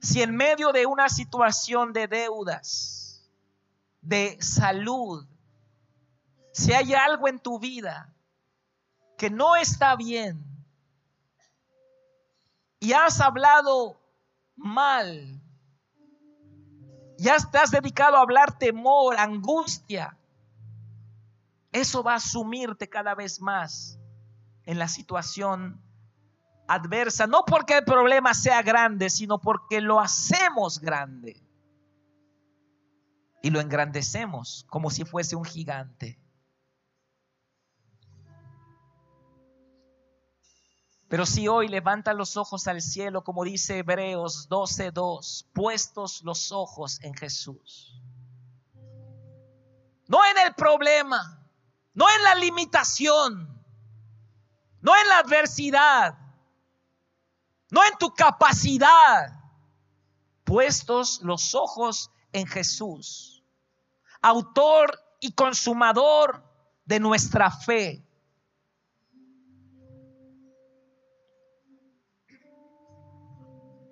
[0.02, 3.30] Si en medio de una situación de deudas,
[4.02, 5.28] de salud,
[6.54, 8.14] si hay algo en tu vida
[9.18, 10.49] que no está bien
[12.80, 14.00] y has hablado
[14.56, 15.42] mal,
[17.18, 20.18] ya te has dedicado a hablar temor, angustia,
[21.72, 24.00] eso va a sumirte cada vez más
[24.64, 25.82] en la situación
[26.68, 31.44] adversa, no porque el problema sea grande, sino porque lo hacemos grande.
[33.42, 36.19] Y lo engrandecemos como si fuese un gigante.
[41.10, 47.00] Pero si hoy levanta los ojos al cielo, como dice Hebreos 12:2, puestos los ojos
[47.02, 48.00] en Jesús.
[50.08, 51.44] No en el problema,
[51.96, 53.64] no en la limitación,
[54.82, 56.16] no en la adversidad,
[57.72, 59.34] no en tu capacidad,
[60.44, 63.44] puestos los ojos en Jesús,
[64.22, 66.44] autor y consumador
[66.86, 68.06] de nuestra fe.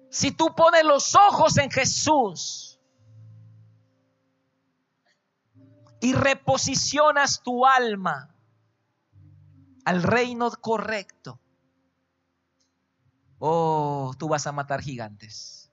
[0.10, 2.80] Si tú pones los ojos en Jesús
[6.00, 8.34] y reposicionas tu alma,
[9.86, 11.40] al reino correcto,
[13.40, 15.72] oh, tú vas a matar gigantes.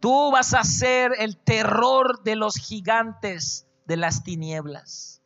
[0.00, 5.20] Tú vas a ser el terror de los gigantes de las tinieblas.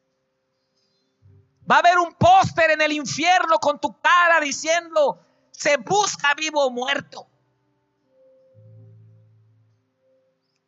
[1.70, 5.20] Va a haber un póster en el infierno con tu cara diciendo,
[5.50, 7.28] se busca vivo o muerto.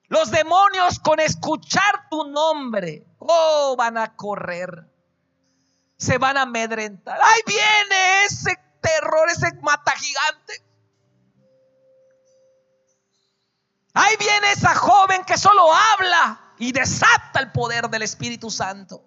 [0.08, 4.86] Los demonios con escuchar tu nombre, oh, van a correr
[5.96, 7.18] se van a amedrentar.
[7.22, 10.62] Ahí viene ese terror, ese mata gigante.
[13.94, 19.02] Ahí viene esa joven que solo habla y desata el poder del Espíritu Santo.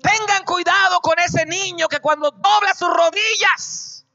[0.00, 4.06] Tengan cuidado con ese niño que cuando dobla sus rodillas,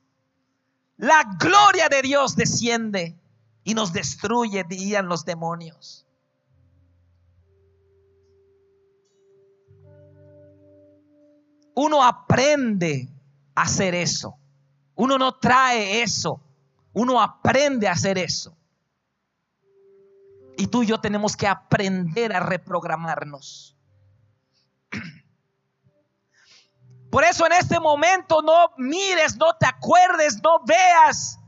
[0.97, 3.19] la gloria de Dios desciende
[3.65, 6.05] y nos destruye, dirían los demonios.
[11.73, 13.09] Uno aprende
[13.55, 14.37] a hacer eso.
[14.93, 16.39] Uno no trae eso.
[16.93, 18.55] Uno aprende a hacer eso.
[20.57, 23.75] Y tú y yo tenemos que aprender a reprogramarnos.
[27.09, 31.39] Por eso en este momento no mires, no te acuerdes, no veas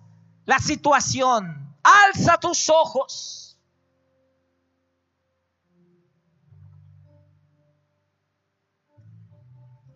[0.46, 1.67] la situación.
[1.88, 3.58] Alza tus ojos.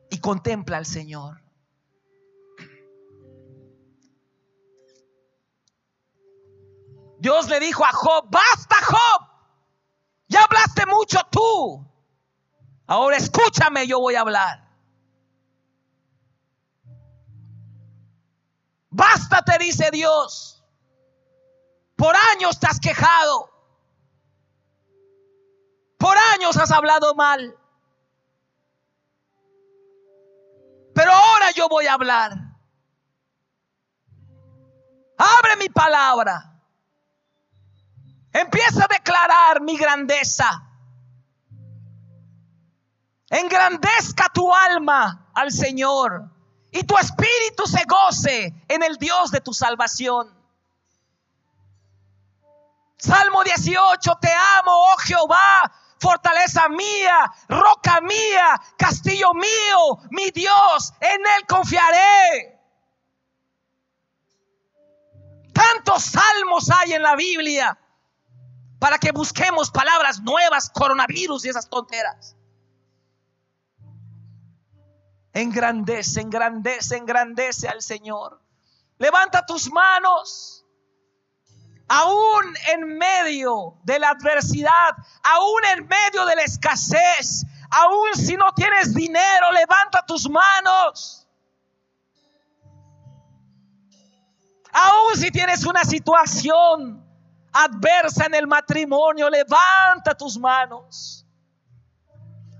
[0.09, 1.41] Y contempla al Señor.
[7.19, 9.27] Dios le dijo a Job, basta Job,
[10.27, 11.85] ya hablaste mucho tú.
[12.87, 14.67] Ahora escúchame, yo voy a hablar.
[18.89, 20.60] Basta, te dice Dios.
[22.01, 23.47] Por años te has quejado.
[25.99, 27.55] Por años has hablado mal.
[30.95, 32.31] Pero ahora yo voy a hablar.
[35.15, 36.59] Abre mi palabra.
[38.33, 40.67] Empieza a declarar mi grandeza.
[43.29, 46.31] Engrandezca tu alma al Señor
[46.71, 50.40] y tu espíritu se goce en el Dios de tu salvación.
[53.01, 54.29] Salmo 18, te
[54.59, 62.59] amo, oh Jehová, fortaleza mía, roca mía, castillo mío, mi Dios, en Él confiaré.
[65.51, 67.75] Tantos salmos hay en la Biblia
[68.77, 72.37] para que busquemos palabras nuevas, coronavirus y esas tonteras.
[75.33, 78.39] Engrandece, engrandece, engrandece al Señor.
[78.99, 80.60] Levanta tus manos.
[81.93, 88.53] Aún en medio de la adversidad, aún en medio de la escasez, aún si no
[88.53, 91.27] tienes dinero, levanta tus manos.
[94.71, 97.05] Aún si tienes una situación
[97.51, 101.25] adversa en el matrimonio, levanta tus manos.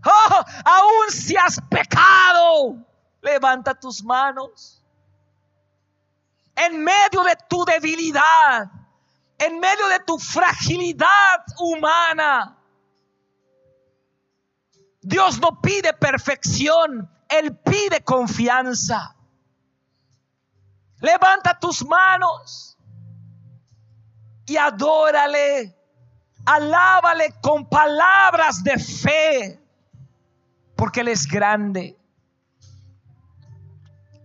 [0.03, 2.85] Oh, aún si has pecado,
[3.21, 4.83] levanta tus manos.
[6.53, 8.80] En medio de tu debilidad,
[9.41, 12.57] en medio de tu fragilidad humana,
[15.01, 19.15] Dios no pide perfección, Él pide confianza.
[20.99, 22.77] Levanta tus manos
[24.45, 25.75] y adórale,
[26.45, 29.59] alábale con palabras de fe
[30.75, 31.97] porque Él es grande.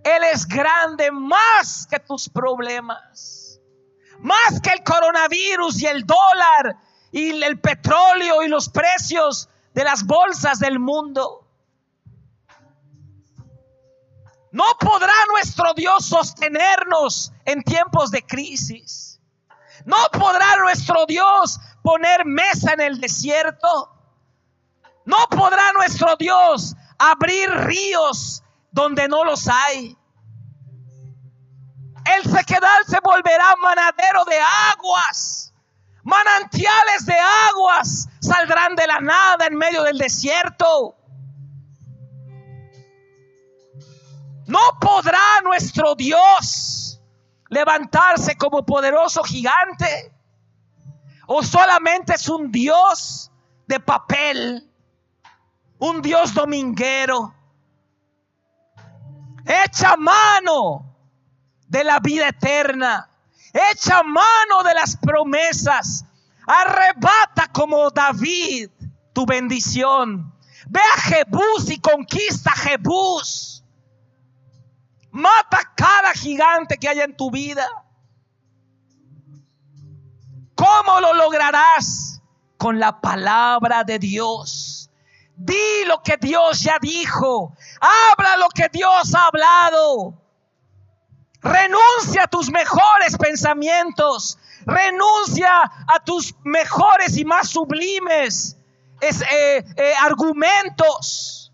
[0.04, 3.45] Él es grande más que tus problemas,
[4.26, 6.76] más que el coronavirus y el dólar
[7.12, 11.46] y el petróleo y los precios de las bolsas del mundo.
[14.50, 19.20] No podrá nuestro Dios sostenernos en tiempos de crisis.
[19.84, 23.92] No podrá nuestro Dios poner mesa en el desierto.
[25.04, 28.42] No podrá nuestro Dios abrir ríos
[28.72, 29.95] donde no los hay.
[32.14, 34.38] El sequedal se volverá manadero de
[34.72, 35.52] aguas.
[36.02, 37.16] Manantiales de
[37.48, 40.96] aguas saldrán de la nada en medio del desierto.
[44.46, 47.00] No podrá nuestro Dios
[47.48, 50.12] levantarse como poderoso gigante.
[51.26, 53.32] O solamente es un Dios
[53.66, 54.70] de papel
[55.78, 57.34] un Dios dominguero.
[59.44, 60.85] Echa mano
[61.68, 63.08] de la vida eterna.
[63.72, 66.04] Echa mano de las promesas.
[66.46, 68.70] Arrebata como David
[69.12, 70.32] tu bendición.
[70.68, 73.64] Ve a Jebús y conquista Jebús.
[75.10, 77.66] Mata cada gigante que haya en tu vida.
[80.54, 82.20] ¿Cómo lo lograrás?
[82.58, 84.76] Con la palabra de Dios
[85.36, 87.54] Di lo que Dios ya dijo.
[87.80, 90.14] Habla lo que Dios ha hablado.
[91.46, 94.38] Renuncia a tus mejores pensamientos.
[94.64, 98.56] Renuncia a tus mejores y más sublimes
[99.00, 101.52] eh, eh, argumentos.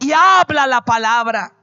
[0.00, 1.54] Y habla la palabra.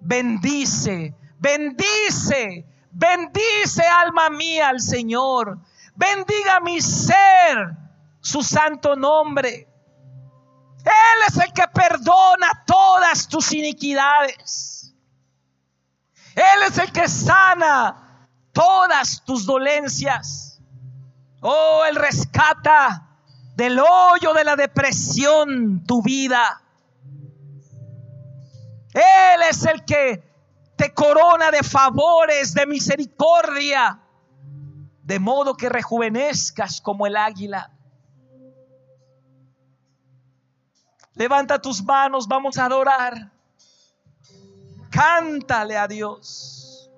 [0.00, 2.64] Bendice, bendice,
[2.98, 5.60] Bendice alma mía al Señor.
[5.94, 7.76] Bendiga mi ser
[8.20, 9.68] su santo nombre.
[10.84, 14.77] Él es el que perdona todas tus iniquidades.
[16.38, 20.62] Él es el que sana todas tus dolencias.
[21.40, 23.08] Oh, Él rescata
[23.56, 26.62] del hoyo de la depresión tu vida.
[28.94, 30.22] Él es el que
[30.76, 34.00] te corona de favores, de misericordia,
[35.02, 37.72] de modo que rejuvenezcas como el águila.
[41.14, 43.32] Levanta tus manos, vamos a adorar.
[44.90, 46.90] Cántale a Dios.